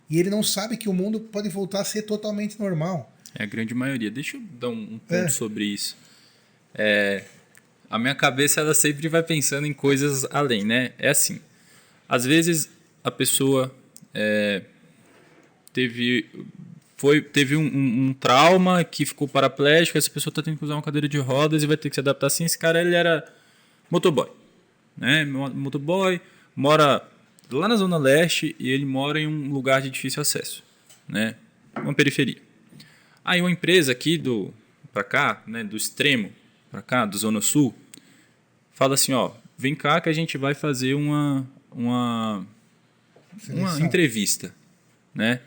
[0.08, 3.12] e ele não sabe que o mundo pode voltar a ser totalmente normal.
[3.34, 4.08] É a grande maioria.
[4.08, 5.28] Deixa eu dar um, um ponto é.
[5.28, 5.96] sobre isso.
[6.72, 7.24] É,
[7.90, 10.92] a minha cabeça ela sempre vai pensando em coisas além, né?
[10.96, 11.40] É assim.
[12.08, 12.70] Às vezes
[13.02, 13.74] a pessoa
[14.14, 14.62] é,
[15.72, 16.30] teve
[16.96, 20.74] foi teve um, um, um, trauma que ficou paraplégico, essa pessoa está tendo que usar
[20.74, 22.44] uma cadeira de rodas e vai ter que se adaptar assim.
[22.44, 23.26] Esse cara ele era
[23.90, 24.41] motoboy
[24.96, 25.24] né?
[25.24, 26.20] Motoboy,
[26.54, 27.06] mora
[27.50, 30.62] lá na Zona Leste e ele mora em um lugar de difícil acesso,
[31.08, 31.36] né?
[31.76, 32.40] Uma periferia.
[33.24, 34.52] Aí uma empresa aqui do
[34.92, 36.30] para cá, né, do extremo
[36.70, 37.74] para cá, do Zona Sul,
[38.74, 42.46] fala assim, ó, vem cá que a gente vai fazer uma uma
[43.48, 44.54] uma entrevista,
[45.14, 45.40] né?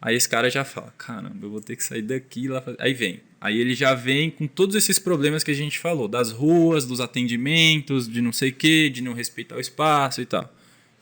[0.00, 2.62] Aí esse cara já fala, caramba, eu vou ter que sair daqui lá.
[2.78, 3.20] Aí vem.
[3.40, 7.00] Aí ele já vem com todos esses problemas que a gente falou, das ruas, dos
[7.00, 10.52] atendimentos, de não sei o quê, de não respeitar o espaço e tal.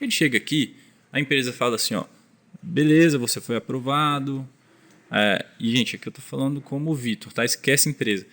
[0.01, 0.75] Ele chega aqui,
[1.13, 2.05] a empresa fala assim, ó,
[2.63, 4.47] beleza, você foi aprovado.
[5.11, 7.45] É, e, gente, aqui eu tô falando como o Vitor, tá?
[7.45, 8.27] Esquece a empresa.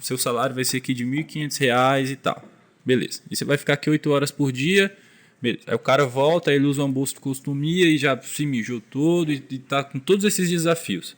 [0.00, 2.46] Seu salário vai ser aqui de R$ 1.500 e tal.
[2.84, 3.22] Beleza.
[3.30, 4.94] E você vai ficar aqui 8 horas por dia
[5.40, 5.64] Beleza.
[5.66, 9.32] Aí o cara volta, ele usa um bolso de costumia e já se mijou todo
[9.32, 11.16] e, e tá com todos esses desafios.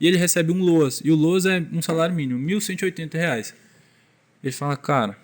[0.00, 1.00] E ele recebe um LOAS.
[1.04, 3.54] E o LOAS é um salário mínimo, 1.180 reais.
[4.42, 5.18] Ele fala, cara,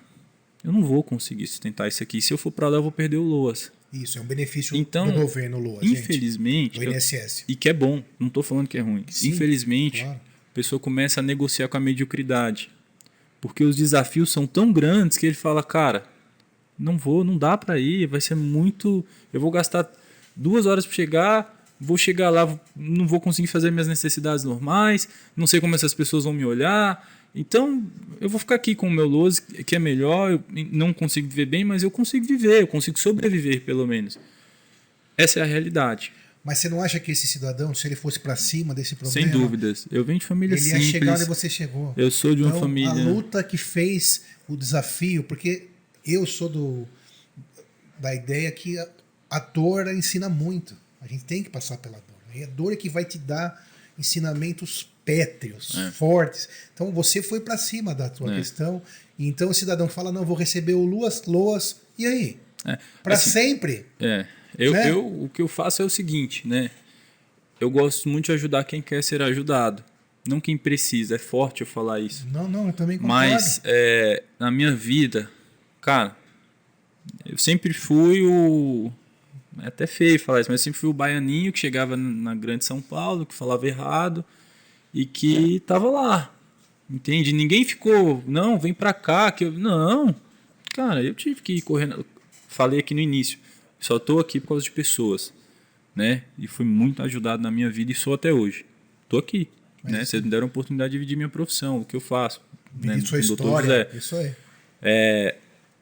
[0.65, 2.21] eu não vou conseguir sustentar isso aqui.
[2.23, 3.71] Se eu for para lá, eu vou perder o LOAS.
[3.93, 5.83] Isso, é um benefício então, do governo LOAS.
[5.83, 6.81] Infelizmente.
[6.81, 7.45] Gente, do INSS.
[7.47, 9.05] e que é bom, não estou falando que é ruim.
[9.09, 10.19] Sim, infelizmente, claro.
[10.19, 12.71] a pessoa começa a negociar com a mediocridade.
[13.41, 16.05] Porque os desafios são tão grandes que ele fala, cara,
[16.79, 19.05] não vou, não dá para ir, vai ser muito.
[19.33, 19.91] Eu vou gastar
[20.35, 25.47] duas horas para chegar, vou chegar lá, não vou conseguir fazer minhas necessidades normais, não
[25.47, 27.11] sei como essas pessoas vão me olhar.
[27.35, 27.85] Então,
[28.21, 31.47] eu vou ficar aqui com o meu Lose, que é melhor, eu não consigo viver
[31.47, 34.19] bem, mas eu consigo viver, eu consigo sobreviver, pelo menos.
[35.17, 36.13] Essa é a realidade.
[36.45, 39.13] Mas você não acha que esse cidadão, se ele fosse para cima desse problema.
[39.13, 39.87] Sem dúvidas.
[39.91, 40.81] Eu venho de família ele simples.
[40.81, 41.95] Ele ia chegar onde você chegou.
[41.97, 42.91] Eu sou de uma então, família.
[42.91, 45.69] A luta que fez o desafio, porque
[46.05, 46.89] eu sou do,
[47.99, 48.89] da ideia que a,
[49.31, 50.77] a dor ensina muito.
[51.03, 52.35] A gente tem que passar pela dor.
[52.35, 53.67] E a dor é que vai te dar
[53.99, 55.91] ensinamentos pétreos, é.
[55.91, 56.49] fortes.
[56.73, 58.37] Então você foi para cima da tua é.
[58.39, 58.81] questão.
[59.19, 62.39] E então o cidadão fala: não, vou receber o Luas, Loas, e aí?
[62.65, 62.79] É.
[63.03, 63.87] Para assim, sempre.
[64.01, 64.27] É.
[64.57, 64.91] Eu, né?
[64.91, 66.71] eu, o que eu faço é o seguinte, né?
[67.61, 69.85] Eu gosto muito de ajudar quem quer ser ajudado.
[70.27, 71.17] Não quem precisa.
[71.17, 72.27] É forte eu falar isso.
[72.29, 73.19] Não, não, eu também concordo.
[73.19, 75.29] Mas é, na minha vida,
[75.83, 76.17] Cara,
[77.27, 78.93] eu sempre fui o.
[79.61, 82.65] É até feio falar isso, mas eu sempre fui o baianinho que chegava na grande
[82.65, 84.25] São Paulo, que falava errado
[84.95, 86.35] e que tava lá.
[86.89, 87.33] Entende?
[87.33, 89.31] Ninguém ficou, não, vem pra cá.
[89.31, 89.53] que eu...
[89.53, 90.15] Não.
[90.73, 92.05] Cara, eu tive que ir correndo.
[92.49, 93.39] Falei aqui no início.
[93.79, 95.33] Só tô aqui por causa de pessoas.
[95.95, 96.23] Né?
[96.39, 98.65] E fui muito ajudado na minha vida e sou até hoje.
[99.09, 99.49] Tô aqui.
[99.85, 100.05] né?
[100.05, 102.41] Vocês me deram a oportunidade de dividir minha profissão, o que eu faço.
[102.75, 103.01] Né?
[103.01, 103.89] Sua história.
[103.93, 104.33] Isso aí.
[104.81, 105.37] É,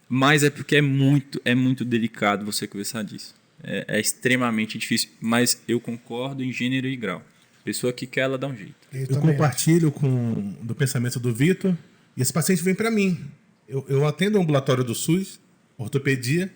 [0.09, 3.40] mas é porque é muito, é muito delicado você conversar disso.
[3.63, 7.23] É, é, extremamente difícil, mas eu concordo em gênero e grau.
[7.63, 8.75] Pessoa que quer, ela dá um jeito.
[8.93, 11.77] Eu, eu compartilho com do pensamento do Vitor
[12.17, 13.21] e esse paciente vem para mim.
[13.69, 15.39] Eu, eu atendo o ambulatório do SUS,
[15.77, 16.51] ortopedia.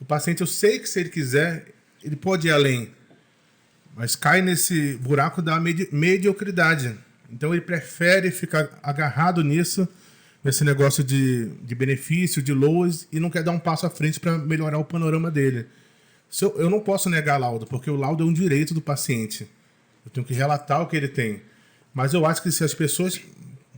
[0.00, 1.74] O paciente, eu sei que se ele quiser,
[2.04, 2.90] ele pode ir além,
[3.96, 6.94] mas cai nesse buraco da medi mediocridade.
[7.30, 9.88] Então ele prefere ficar agarrado nisso
[10.42, 14.20] nesse negócio de, de benefício, de loas, e não quer dar um passo à frente
[14.20, 15.66] para melhorar o panorama dele.
[16.40, 19.48] Eu, eu, não posso negar laudo, porque o laudo é um direito do paciente.
[20.04, 21.40] Eu tenho que relatar o que ele tem.
[21.92, 23.20] Mas eu acho que se as pessoas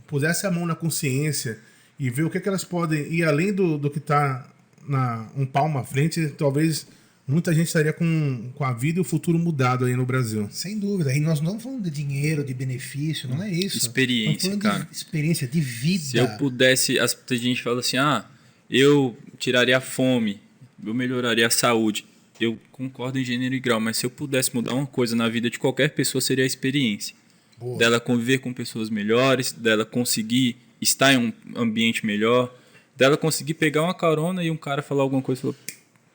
[0.05, 1.59] pusessem a mão na consciência
[1.97, 4.47] e ver o que, é que elas podem ir além do, do que está
[5.35, 6.85] um palmo à frente, talvez
[7.27, 10.49] muita gente estaria com, com a vida e o futuro mudado aí no Brasil.
[10.51, 11.13] Sem dúvida.
[11.13, 13.77] E nós não estamos falando de dinheiro, de benefício, não é isso.
[13.77, 14.83] Experiência, cara.
[14.83, 16.03] De experiência, de vida.
[16.03, 18.25] Se eu pudesse, as a gente fala assim, ah,
[18.69, 20.41] eu tiraria a fome,
[20.83, 22.05] eu melhoraria a saúde.
[22.41, 25.47] Eu concordo em gênero e grau, mas se eu pudesse mudar uma coisa na vida
[25.47, 27.15] de qualquer pessoa, seria a experiência.
[27.55, 27.77] Boa.
[27.77, 32.51] Dela conviver com pessoas melhores, dela conseguir estar em um ambiente melhor,
[32.97, 35.55] dela conseguir pegar uma carona e um cara falar alguma coisa e falar,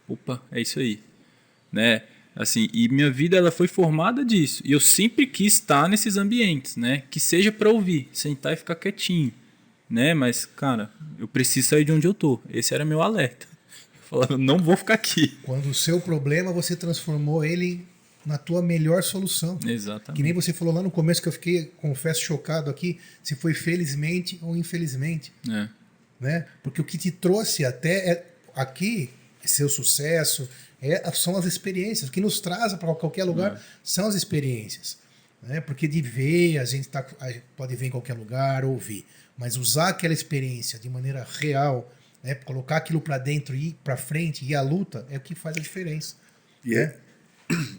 [0.08, 0.98] opa, é isso aí,
[1.70, 2.02] né?
[2.34, 4.62] Assim, e minha vida ela foi formada disso.
[4.66, 7.04] E eu sempre quis estar nesses ambientes, né?
[7.08, 9.32] Que seja para ouvir, sentar e ficar quietinho,
[9.88, 10.12] né?
[10.12, 12.40] Mas, cara, eu preciso sair de onde eu tô.
[12.50, 13.46] Esse era meu alerta.
[14.08, 15.38] Falava, não vou ficar aqui.
[15.42, 17.86] Quando o seu problema você transformou ele
[18.24, 19.58] na tua melhor solução.
[19.64, 20.16] Exatamente.
[20.16, 23.54] Que nem você falou lá no começo que eu fiquei, confesso, chocado aqui, se foi
[23.54, 25.32] felizmente ou infelizmente.
[25.48, 25.68] É.
[26.18, 26.46] Né?
[26.62, 29.10] Porque o que te trouxe até é, aqui
[29.46, 30.48] seu sucesso,
[30.80, 32.08] é, são as experiências.
[32.08, 33.60] O que nos traz para qualquer lugar é.
[33.82, 34.98] são as experiências.
[35.42, 35.60] Né?
[35.60, 37.06] Porque de ver, a gente tá,
[37.56, 39.06] pode ver em qualquer lugar, ouvir.
[39.36, 41.92] Mas usar aquela experiência de maneira real,
[42.26, 42.34] né?
[42.34, 45.56] colocar aquilo para dentro e ir para frente, e a luta, é o que faz
[45.56, 46.16] a diferença.
[46.64, 46.96] E é.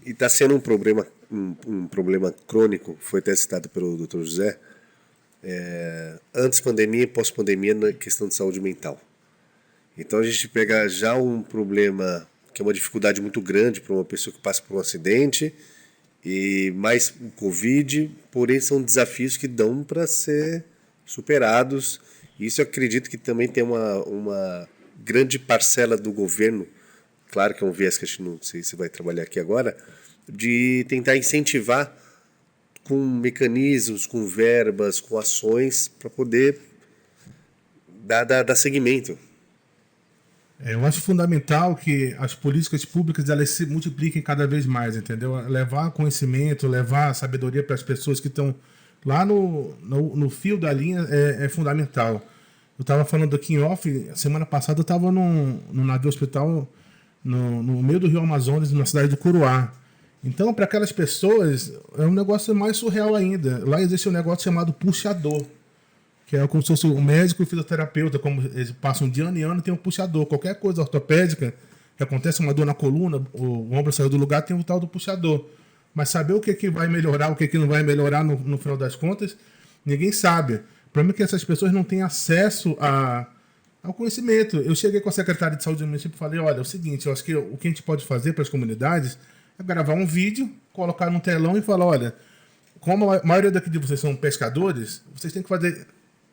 [0.06, 4.20] E está sendo um problema, um, um, problema crônico, foi até citado pelo Dr.
[4.20, 4.58] José,
[5.44, 9.00] é, antes pandemia e pós-pandemia na questão de saúde mental.
[9.98, 14.06] Então a gente pega já um problema que é uma dificuldade muito grande para uma
[14.06, 15.54] pessoa que passa por um acidente
[16.24, 20.66] e mais o Covid, porém são desafios que dão para ser
[21.06, 22.02] superados.
[22.40, 24.70] Isso eu acredito que também tem uma, uma
[25.04, 26.68] grande parcela do governo,
[27.32, 29.76] claro que é um viés que a gente não sei se vai trabalhar aqui agora,
[30.28, 31.96] de tentar incentivar
[32.84, 36.60] com mecanismos, com verbas, com ações para poder
[37.88, 39.18] dar, dar, dar seguimento.
[40.60, 45.36] É, eu acho fundamental que as políticas públicas elas se multipliquem cada vez mais, entendeu?
[45.48, 48.56] Levar conhecimento, levar sabedoria para as pessoas que estão
[49.08, 52.22] lá no, no, no, fio da linha é, é fundamental.
[52.78, 56.68] Eu estava falando aqui em off, semana passada eu estava num, num navio hospital
[57.24, 59.72] no, no meio do Rio Amazonas, na cidade de Curuá.
[60.24, 63.64] Então, para aquelas pessoas, é um negócio mais surreal ainda.
[63.66, 65.44] Lá existe um negócio chamado puxador
[66.28, 69.44] que é como se fosse o médico e fisioterapeuta, como eles passam de ano em
[69.44, 70.26] ano, tem um puxador.
[70.26, 71.54] Qualquer coisa ortopédica,
[71.96, 74.88] que acontece uma dor na coluna, o ombro saiu do lugar, tem o tal do
[74.88, 75.46] puxador.
[75.98, 78.60] Mas saber o que, que vai melhorar, o que, que não vai melhorar no, no
[78.60, 79.36] final das contas,
[79.84, 80.54] ninguém sabe.
[80.86, 83.26] O problema é que essas pessoas não têm acesso a,
[83.82, 84.58] ao conhecimento.
[84.58, 87.08] Eu cheguei com a secretária de saúde do município e falei: olha, é o seguinte,
[87.08, 89.18] eu acho que o que a gente pode fazer para as comunidades
[89.58, 92.14] é gravar um vídeo, colocar num telão e falar: olha,
[92.80, 95.88] como a maioria daqui de vocês são pescadores, vocês têm que fazer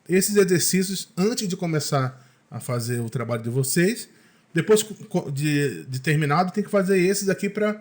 [0.07, 4.11] esses exercícios antes de começar a fazer o trabalho de vocês.
[4.53, 4.87] Depois
[5.33, 7.81] de, de terminado, tem que fazer esses aqui para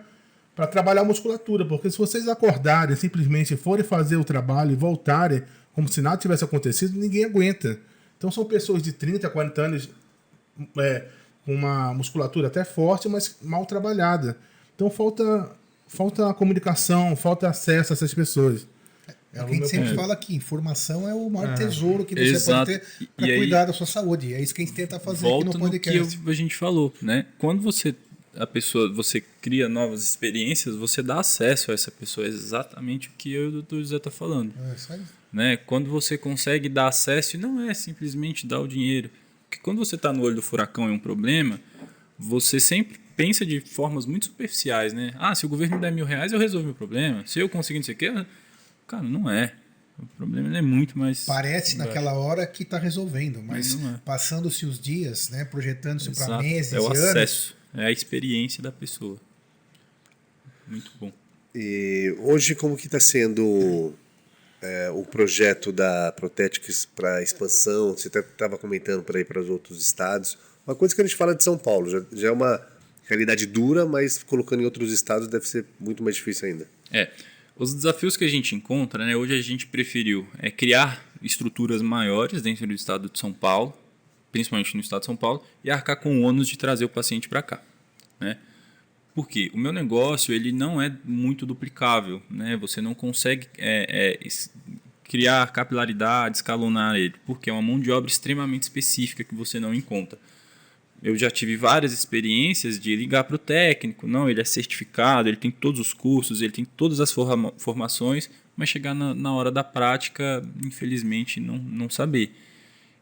[0.54, 5.42] para trabalhar a musculatura, porque se vocês acordarem, simplesmente forem fazer o trabalho e voltarem
[5.72, 7.78] como se nada tivesse acontecido, ninguém aguenta.
[8.16, 9.88] Então são pessoas de 30, 40 anos
[10.78, 11.06] é,
[11.44, 14.36] com uma musculatura até forte, mas mal trabalhada.
[14.74, 15.50] Então falta,
[15.88, 18.66] falta comunicação, falta acesso a essas pessoas.
[19.32, 21.54] É o que a gente sempre fala aqui, informação é o maior é.
[21.54, 22.70] tesouro que você Exato.
[22.70, 24.32] pode ter para cuidar da sua saúde.
[24.32, 26.16] É isso que a gente tenta fazer aqui no podcast.
[26.18, 27.26] No que a gente falou, né?
[27.36, 27.92] Quando você
[28.36, 33.12] a pessoa, você cria novas experiências, você dá acesso a essa pessoa, é exatamente o
[33.16, 34.52] que eu e o doutor José tá falando.
[34.70, 35.00] É, isso aí.
[35.32, 35.56] Né?
[35.56, 39.10] Quando você consegue dar acesso, e não é simplesmente dar o dinheiro.
[39.48, 41.60] Porque quando você está no olho do furacão e um problema,
[42.18, 45.12] você sempre pensa de formas muito superficiais, né?
[45.16, 47.24] Ah, se o governo me der mil reais, eu resolvo meu problema.
[47.26, 48.26] Se eu conseguir não sei o quê,
[48.86, 49.54] Cara, não é.
[49.98, 51.24] O problema é muito mais.
[51.24, 53.98] Parece naquela hora que está resolvendo, mas, mas é.
[54.04, 58.72] passando-se os dias, né, projetando-se para meses é o e acesso, é a experiência da
[58.72, 59.18] pessoa.
[60.66, 61.12] Muito bom.
[61.54, 63.92] E hoje como que está sendo
[64.60, 67.96] é, o projeto da Protetics para expansão?
[67.96, 70.36] Você estava comentando para ir para os outros estados.
[70.66, 72.60] Uma coisa que a gente fala de São Paulo já, já é uma
[73.06, 76.66] realidade dura, mas colocando em outros estados deve ser muito mais difícil ainda.
[76.90, 77.10] É.
[77.56, 82.42] Os desafios que a gente encontra, né, hoje a gente preferiu é, criar estruturas maiores
[82.42, 83.76] dentro do estado de São Paulo,
[84.34, 87.28] principalmente no estado de São Paulo, e arcar com o ônus de trazer o paciente
[87.28, 87.62] para cá.
[88.18, 88.36] Né?
[89.14, 92.56] Porque o meu negócio ele não é muito duplicável, né?
[92.56, 94.28] Você não consegue é, é,
[95.04, 99.72] criar capilaridade, escalonar ele, porque é uma mão de obra extremamente específica que você não
[99.72, 100.18] encontra.
[101.00, 105.36] Eu já tive várias experiências de ligar para o técnico, não, ele é certificado, ele
[105.36, 109.52] tem todos os cursos, ele tem todas as forma formações, mas chegar na, na, hora
[109.52, 112.34] da prática, infelizmente, não, não saber.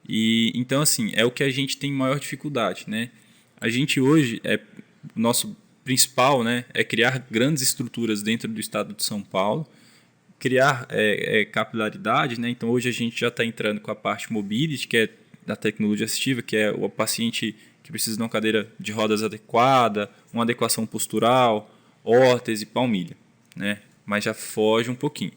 [0.08, 3.10] E então assim, é o que a gente tem maior dificuldade, né?
[3.60, 4.60] A gente hoje é
[5.14, 9.66] nosso principal, né, é criar grandes estruturas dentro do estado de São Paulo,
[10.38, 12.48] criar é, é, capilaridade, né?
[12.50, 15.08] Então hoje a gente já está entrando com a parte mobility, que é
[15.46, 20.10] da tecnologia assistiva, que é o paciente que precisa de uma cadeira de rodas adequada,
[20.32, 21.72] uma adequação postural,
[22.04, 23.16] órtese, palmilha,
[23.56, 23.80] né?
[24.04, 25.32] Mas já foge um pouquinho.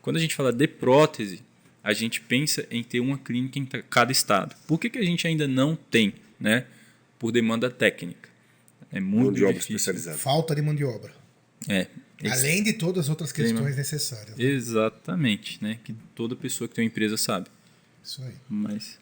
[0.00, 1.42] Quando a gente fala de prótese,
[1.88, 4.54] a gente pensa em ter uma clínica em cada estado.
[4.66, 6.66] Por que, que a gente ainda não tem, né?
[7.18, 8.28] Por demanda técnica.
[8.92, 10.18] É muito mão de obra especializada.
[10.18, 11.10] Falta de mão de obra.
[11.66, 11.86] É.
[12.30, 14.36] Além de todas as outras questões necessárias.
[14.36, 14.44] Né?
[14.44, 15.78] Exatamente, né?
[15.82, 17.48] Que toda pessoa que tem uma empresa sabe.
[18.04, 18.34] Isso aí.
[18.46, 18.98] Mas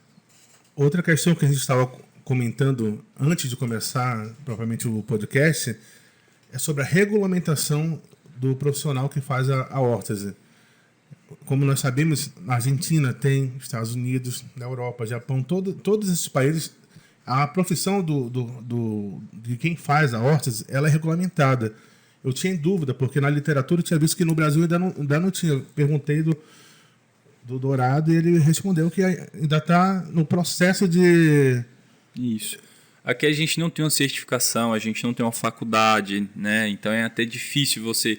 [0.76, 1.88] outra questão que a gente estava
[2.22, 5.76] comentando antes de começar propriamente o podcast
[6.52, 8.00] é sobre a regulamentação
[8.36, 10.36] do profissional que faz a, a órtese.
[11.44, 16.72] Como nós sabemos, na Argentina tem, Estados Unidos, na Europa, Japão, todo, todos esses países
[17.26, 21.74] a profissão do, do, do, de quem faz a órtese ela é regulamentada.
[22.22, 25.20] Eu tinha dúvida, porque na literatura eu tinha visto que no Brasil ainda não, ainda
[25.20, 25.60] não tinha.
[25.74, 26.36] Perguntei do,
[27.42, 31.62] do Dourado e ele respondeu que ainda está no processo de.
[32.14, 32.58] Isso.
[33.04, 36.68] Aqui a gente não tem uma certificação, a gente não tem uma faculdade, né?
[36.68, 38.18] Então é até difícil você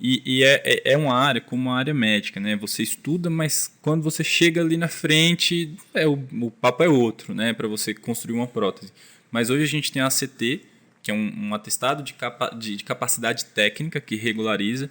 [0.00, 2.54] e, e é, é, é uma área como uma área médica, né?
[2.56, 7.34] Você estuda, mas quando você chega ali na frente, é, o, o papo é outro,
[7.34, 7.52] né?
[7.52, 8.92] Para você construir uma prótese.
[9.30, 10.62] Mas hoje a gente tem a ACT,
[11.02, 14.88] que é um, um atestado de, capa, de, de, capacidade técnica que regulariza.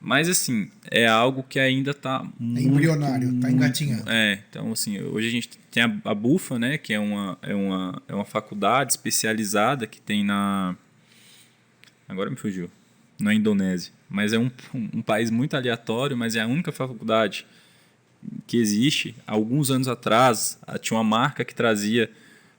[0.00, 4.10] Mas, assim, é algo que ainda está É embrionário, está engatinhando.
[4.10, 6.78] É, então, assim, hoje a gente tem a, a BUFA, né?
[6.78, 10.74] Que é uma, é, uma, é uma faculdade especializada que tem na...
[12.08, 12.70] Agora me fugiu.
[13.22, 17.46] Na Indonésia mas é um, um país muito aleatório, mas é a única faculdade
[18.46, 19.16] que existe.
[19.26, 22.10] Alguns anos atrás, tinha uma marca que trazia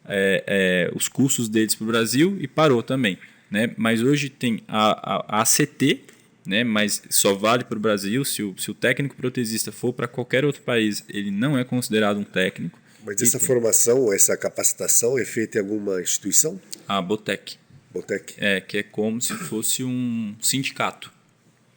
[0.06, 3.20] é, é, os cursos deles para o Brasil e parou também.
[3.52, 3.72] Né?
[3.78, 6.02] Mas hoje tem a, a, a ACT,
[6.44, 6.64] né?
[6.64, 8.26] mas só vale para o Brasil.
[8.26, 12.18] Se o, se o técnico protesista for para qualquer outro país, ele não é considerado
[12.18, 12.80] um técnico.
[13.06, 13.48] Mas essa tem...
[13.48, 16.60] formação, essa capacitação é feita em alguma instituição?
[16.88, 17.58] A Botec.
[17.94, 18.34] Botec.
[18.38, 21.12] É, que é como se fosse um sindicato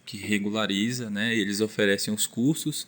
[0.05, 1.35] que regulariza, né?
[1.35, 2.87] Eles oferecem os cursos.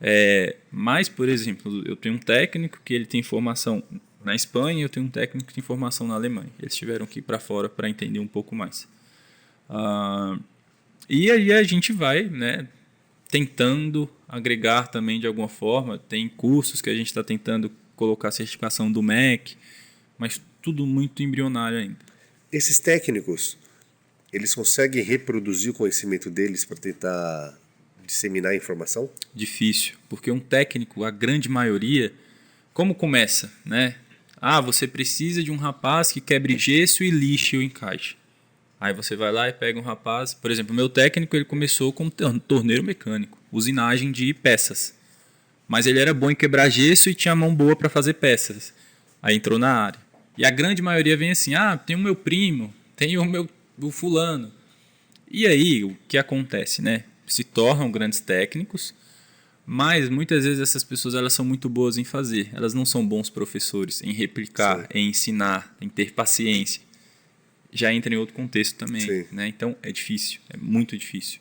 [0.00, 3.82] É, mas, por exemplo, eu tenho um técnico que ele tem formação
[4.24, 6.50] na Espanha, eu tenho um técnico que tem formação na Alemanha.
[6.58, 8.88] Eles tiveram que ir para fora para entender um pouco mais.
[9.68, 10.36] Ah,
[11.08, 12.68] e aí a gente vai, né?
[13.30, 15.98] Tentando agregar também de alguma forma.
[15.98, 19.56] Tem cursos que a gente está tentando colocar certificação do MEC,
[20.18, 22.11] mas tudo muito embrionário ainda.
[22.52, 23.56] Esses técnicos,
[24.30, 27.58] eles conseguem reproduzir o conhecimento deles para tentar
[28.06, 29.08] disseminar a informação?
[29.34, 32.12] Difícil, porque um técnico, a grande maioria,
[32.74, 33.96] como começa, né?
[34.36, 38.16] Ah, você precisa de um rapaz que quebre gesso e lixe o encaixe.
[38.78, 42.10] Aí você vai lá e pega um rapaz, por exemplo, meu técnico ele começou como
[42.10, 44.94] torneiro mecânico, usinagem de peças.
[45.66, 48.74] Mas ele era bom em quebrar gesso e tinha mão boa para fazer peças.
[49.22, 50.11] Aí entrou na área.
[50.36, 53.90] E a grande maioria vem assim: "Ah, tem o meu primo, tem o meu do
[53.90, 54.50] fulano.
[55.30, 57.04] E aí, o que acontece, né?
[57.26, 58.94] Se tornam grandes técnicos,
[59.64, 62.50] mas muitas vezes essas pessoas elas são muito boas em fazer.
[62.52, 64.86] Elas não são bons professores em replicar, Sim.
[64.94, 66.82] em ensinar, em ter paciência.
[67.72, 69.48] Já entra em outro contexto também, né?
[69.48, 71.40] Então é difícil, é muito difícil.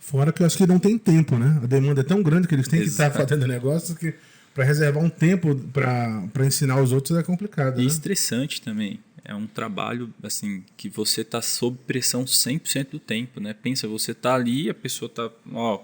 [0.00, 1.60] Fora que eu acho que não tem tempo, né?
[1.62, 3.12] A demanda é tão grande que eles têm Exato.
[3.12, 4.12] que estar fazendo negócio que
[4.54, 7.80] para reservar um tempo para ensinar os outros é complicado.
[7.80, 7.88] E né?
[7.88, 13.54] estressante também é um trabalho assim que você está sob pressão 100% do tempo, né?
[13.54, 15.80] Pensa, você está ali, a pessoa está, ó,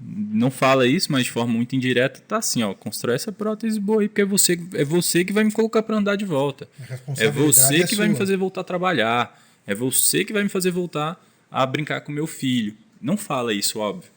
[0.00, 4.02] não fala isso, mas de forma muito indireta tá assim, ó, constrói essa prótese boa
[4.02, 6.68] aí, porque é você, é você que vai me colocar para andar de volta.
[7.16, 9.42] É você é que vai me fazer voltar a trabalhar.
[9.66, 11.18] É você que vai me fazer voltar
[11.50, 12.76] a brincar com meu filho.
[13.00, 14.10] Não fala isso, óbvio.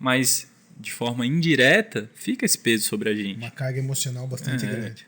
[0.00, 3.36] Mas de forma indireta, fica esse peso sobre a gente.
[3.36, 4.68] Uma carga emocional bastante é.
[4.68, 5.06] grande.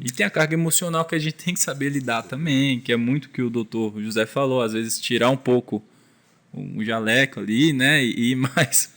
[0.00, 2.96] E tem a carga emocional que a gente tem que saber lidar também, que é
[2.96, 5.82] muito que o doutor José falou, às vezes tirar um pouco
[6.52, 8.02] o jaleco ali, né?
[8.04, 8.92] E ir mais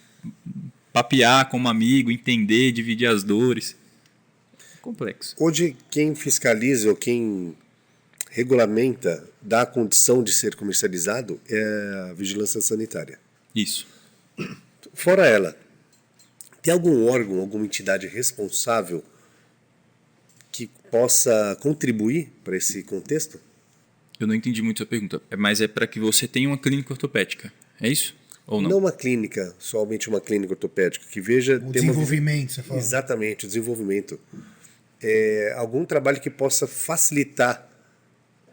[0.91, 3.75] papear como amigo, entender, dividir as dores.
[4.75, 5.35] É complexo.
[5.39, 7.55] Hoje, quem fiscaliza ou quem
[8.31, 13.19] regulamenta, dá a condição de ser comercializado é a vigilância sanitária.
[13.55, 13.87] Isso.
[14.93, 15.57] Fora ela,
[16.67, 19.01] tem algum órgão, alguma entidade responsável
[20.51, 23.39] que possa contribuir para esse contexto?
[24.19, 26.91] Eu não entendi muito a pergunta, é, mas é para que você tenha uma clínica
[26.91, 28.13] ortopédica, é isso?
[28.45, 28.69] Ou não?
[28.69, 31.55] Não uma clínica, somente uma clínica ortopédica, que veja...
[31.55, 32.55] O desenvolvimento, uma...
[32.55, 32.79] você fala.
[32.81, 34.19] Exatamente, o desenvolvimento.
[35.01, 37.66] É, algum trabalho que possa facilitar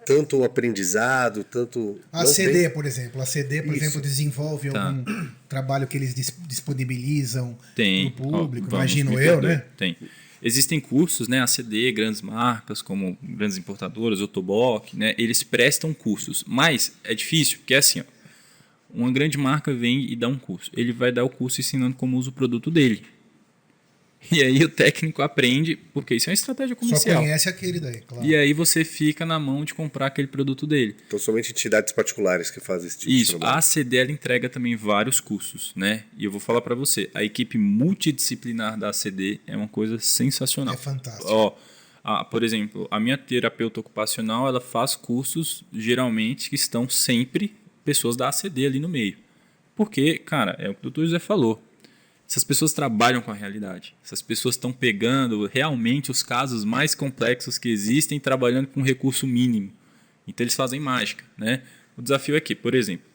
[0.04, 1.98] tanto o aprendizado, tanto.
[2.12, 2.70] A CD, tem...
[2.70, 3.20] por exemplo.
[3.20, 3.84] A CD, por Isso.
[3.84, 4.88] exemplo, desenvolve tá.
[4.88, 6.14] algum trabalho que eles
[6.46, 9.64] disponibilizam para o público, Ó, imagino eu, né?
[9.76, 9.96] Tem.
[10.42, 16.92] Existem cursos, né, ACD, grandes marcas como grandes importadoras, Otoboc, né, eles prestam cursos, mas
[17.02, 18.04] é difícil, porque é assim, ó,
[18.90, 20.70] uma grande marca vem e dá um curso.
[20.76, 23.02] Ele vai dar o curso ensinando como usa o produto dele.
[24.30, 27.16] E aí o técnico aprende, porque isso é uma estratégia comercial.
[27.16, 28.24] Só conhece aquele daí, claro.
[28.24, 30.96] E aí você fica na mão de comprar aquele produto dele.
[31.06, 33.56] Então somente entidades particulares que fazem esse tipo isso, de trabalho.
[33.56, 36.04] a ACD ela entrega também vários cursos, né?
[36.16, 40.74] E eu vou falar para você, a equipe multidisciplinar da ACD é uma coisa sensacional.
[40.74, 41.28] É fantástico.
[41.28, 41.56] Ó,
[42.02, 47.54] a, por exemplo, a minha terapeuta ocupacional, ela faz cursos geralmente que estão sempre
[47.84, 49.16] pessoas da ACD ali no meio.
[49.76, 51.62] Porque, cara, é o que o doutor José falou
[52.34, 53.94] essas pessoas trabalham com a realidade.
[54.04, 59.72] Essas pessoas estão pegando realmente os casos mais complexos que existem, trabalhando com recurso mínimo.
[60.26, 61.62] Então eles fazem mágica, né?
[61.96, 63.06] O desafio é que, por exemplo,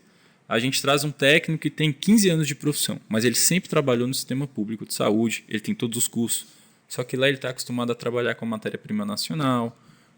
[0.47, 4.07] a gente traz um técnico que tem 15 anos de profissão, mas ele sempre trabalhou
[4.07, 6.47] no sistema público de saúde, ele tem todos os cursos.
[6.87, 9.77] Só que lá ele está acostumado a trabalhar com matéria-prima nacional,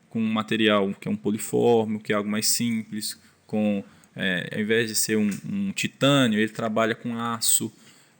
[0.10, 3.84] com um material que é um poliforme, que é algo mais simples, com
[4.16, 7.74] é, ao invés de ser um, um titânio, ele trabalha com aço.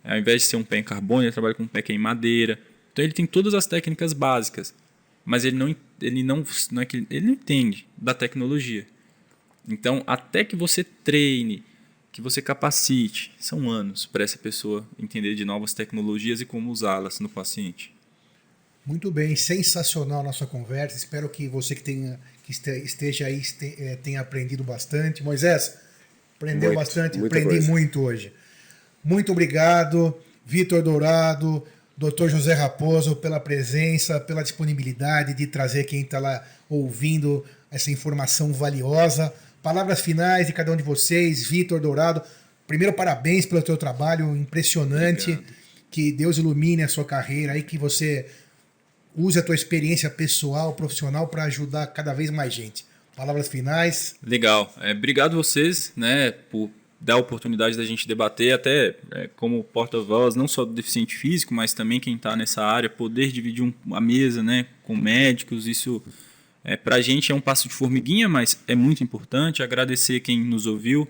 [0.04, 1.96] Ao invés de ser um pé em carbono, ele trabalha com um pé que é
[1.96, 2.60] em madeira.
[2.92, 4.74] Então ele tem todas as técnicas básicas,
[5.24, 8.86] mas ele não, ele não, não é que ele não entende da tecnologia.
[9.68, 11.64] Então, até que você treine,
[12.12, 17.20] que você capacite, são anos para essa pessoa entender de novas tecnologias e como usá-las
[17.20, 17.94] no paciente.
[18.86, 20.98] Muito bem, sensacional a nossa conversa.
[20.98, 25.24] Espero que você que tenha que esteja aí eh, tenha aprendido bastante.
[25.24, 25.78] Moisés,
[26.36, 27.70] aprendeu muito, bastante, aprendi coisa.
[27.70, 28.34] muito hoje.
[29.04, 31.64] Muito obrigado, Vitor Dourado,
[31.98, 32.30] Dr.
[32.30, 39.34] José Raposo, pela presença, pela disponibilidade de trazer quem está lá ouvindo essa informação valiosa.
[39.62, 42.22] Palavras finais de cada um de vocês, Vitor Dourado.
[42.68, 45.32] Primeiro, parabéns pelo teu trabalho impressionante.
[45.32, 45.62] Obrigado.
[45.92, 48.26] Que Deus ilumine a sua carreira e que você
[49.16, 52.86] use a tua experiência pessoal, profissional para ajudar cada vez mais gente.
[53.16, 54.16] Palavras finais.
[54.26, 54.74] Legal.
[54.80, 56.70] É, obrigado vocês, né, por
[57.02, 61.54] dá a oportunidade da gente debater até é, como porta-voz, não só do deficiente físico,
[61.54, 66.02] mas também quem está nessa área, poder dividir um, a mesa né, com médicos, isso
[66.64, 69.64] é, para a gente é um passo de formiguinha, mas é muito importante.
[69.64, 71.08] Agradecer quem nos ouviu.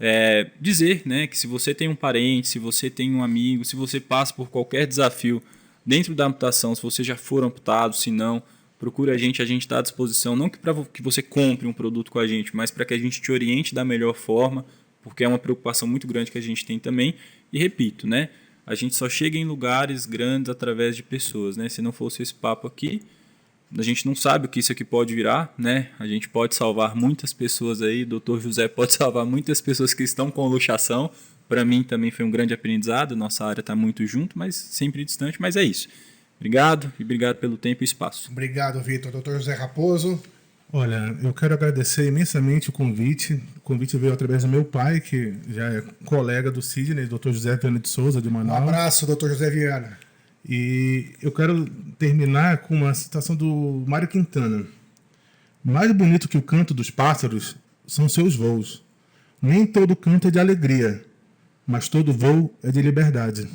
[0.00, 3.76] É, dizer né, que se você tem um parente, se você tem um amigo, se
[3.76, 5.42] você passa por qualquer desafio
[5.86, 8.42] dentro da amputação, se você já for amputado, se não,
[8.78, 11.72] procure a gente, a gente está à disposição, não que para que você compre um
[11.72, 14.64] produto com a gente, mas para que a gente te oriente da melhor forma,
[15.08, 17.14] porque é uma preocupação muito grande que a gente tem também.
[17.52, 18.28] E repito, né?
[18.66, 21.68] A gente só chega em lugares grandes através de pessoas, né?
[21.68, 23.00] Se não fosse esse papo aqui,
[23.76, 25.88] a gente não sabe o que isso aqui pode virar, né?
[25.98, 28.38] A gente pode salvar muitas pessoas aí, Dr.
[28.40, 31.10] José pode salvar muitas pessoas que estão com luxação.
[31.48, 35.40] Para mim também foi um grande aprendizado, nossa área está muito junto, mas sempre distante,
[35.40, 35.88] mas é isso.
[36.36, 38.30] Obrigado e obrigado pelo tempo e espaço.
[38.30, 39.10] Obrigado, Vitor.
[39.10, 39.32] Dr.
[39.32, 40.22] José Raposo.
[40.70, 43.42] Olha, eu quero agradecer imensamente o convite.
[43.56, 47.30] O convite veio através do meu pai, que já é colega do Sidney, Dr.
[47.30, 48.60] José Viana de Souza, de Manaus.
[48.60, 49.28] Um abraço, Dr.
[49.28, 49.98] José Viana.
[50.46, 51.64] E eu quero
[51.98, 54.66] terminar com uma citação do Mário Quintana.
[55.64, 58.84] Mais bonito que o canto dos pássaros são seus voos.
[59.40, 61.02] Nem todo canto é de alegria,
[61.66, 63.48] mas todo voo é de liberdade.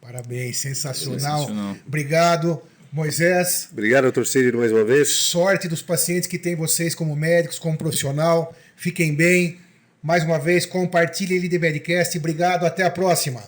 [0.00, 1.40] Parabéns, sensacional.
[1.40, 1.76] sensacional.
[1.86, 2.60] Obrigado.
[2.92, 3.68] Moisés.
[3.72, 5.08] Obrigado, doutor Círio, mais uma vez.
[5.08, 8.54] Sorte dos pacientes que têm vocês como médicos, como profissional.
[8.76, 9.58] Fiquem bem.
[10.02, 12.16] Mais uma vez, compartilhe ele de Medcast.
[12.16, 13.42] Obrigado, até a próxima.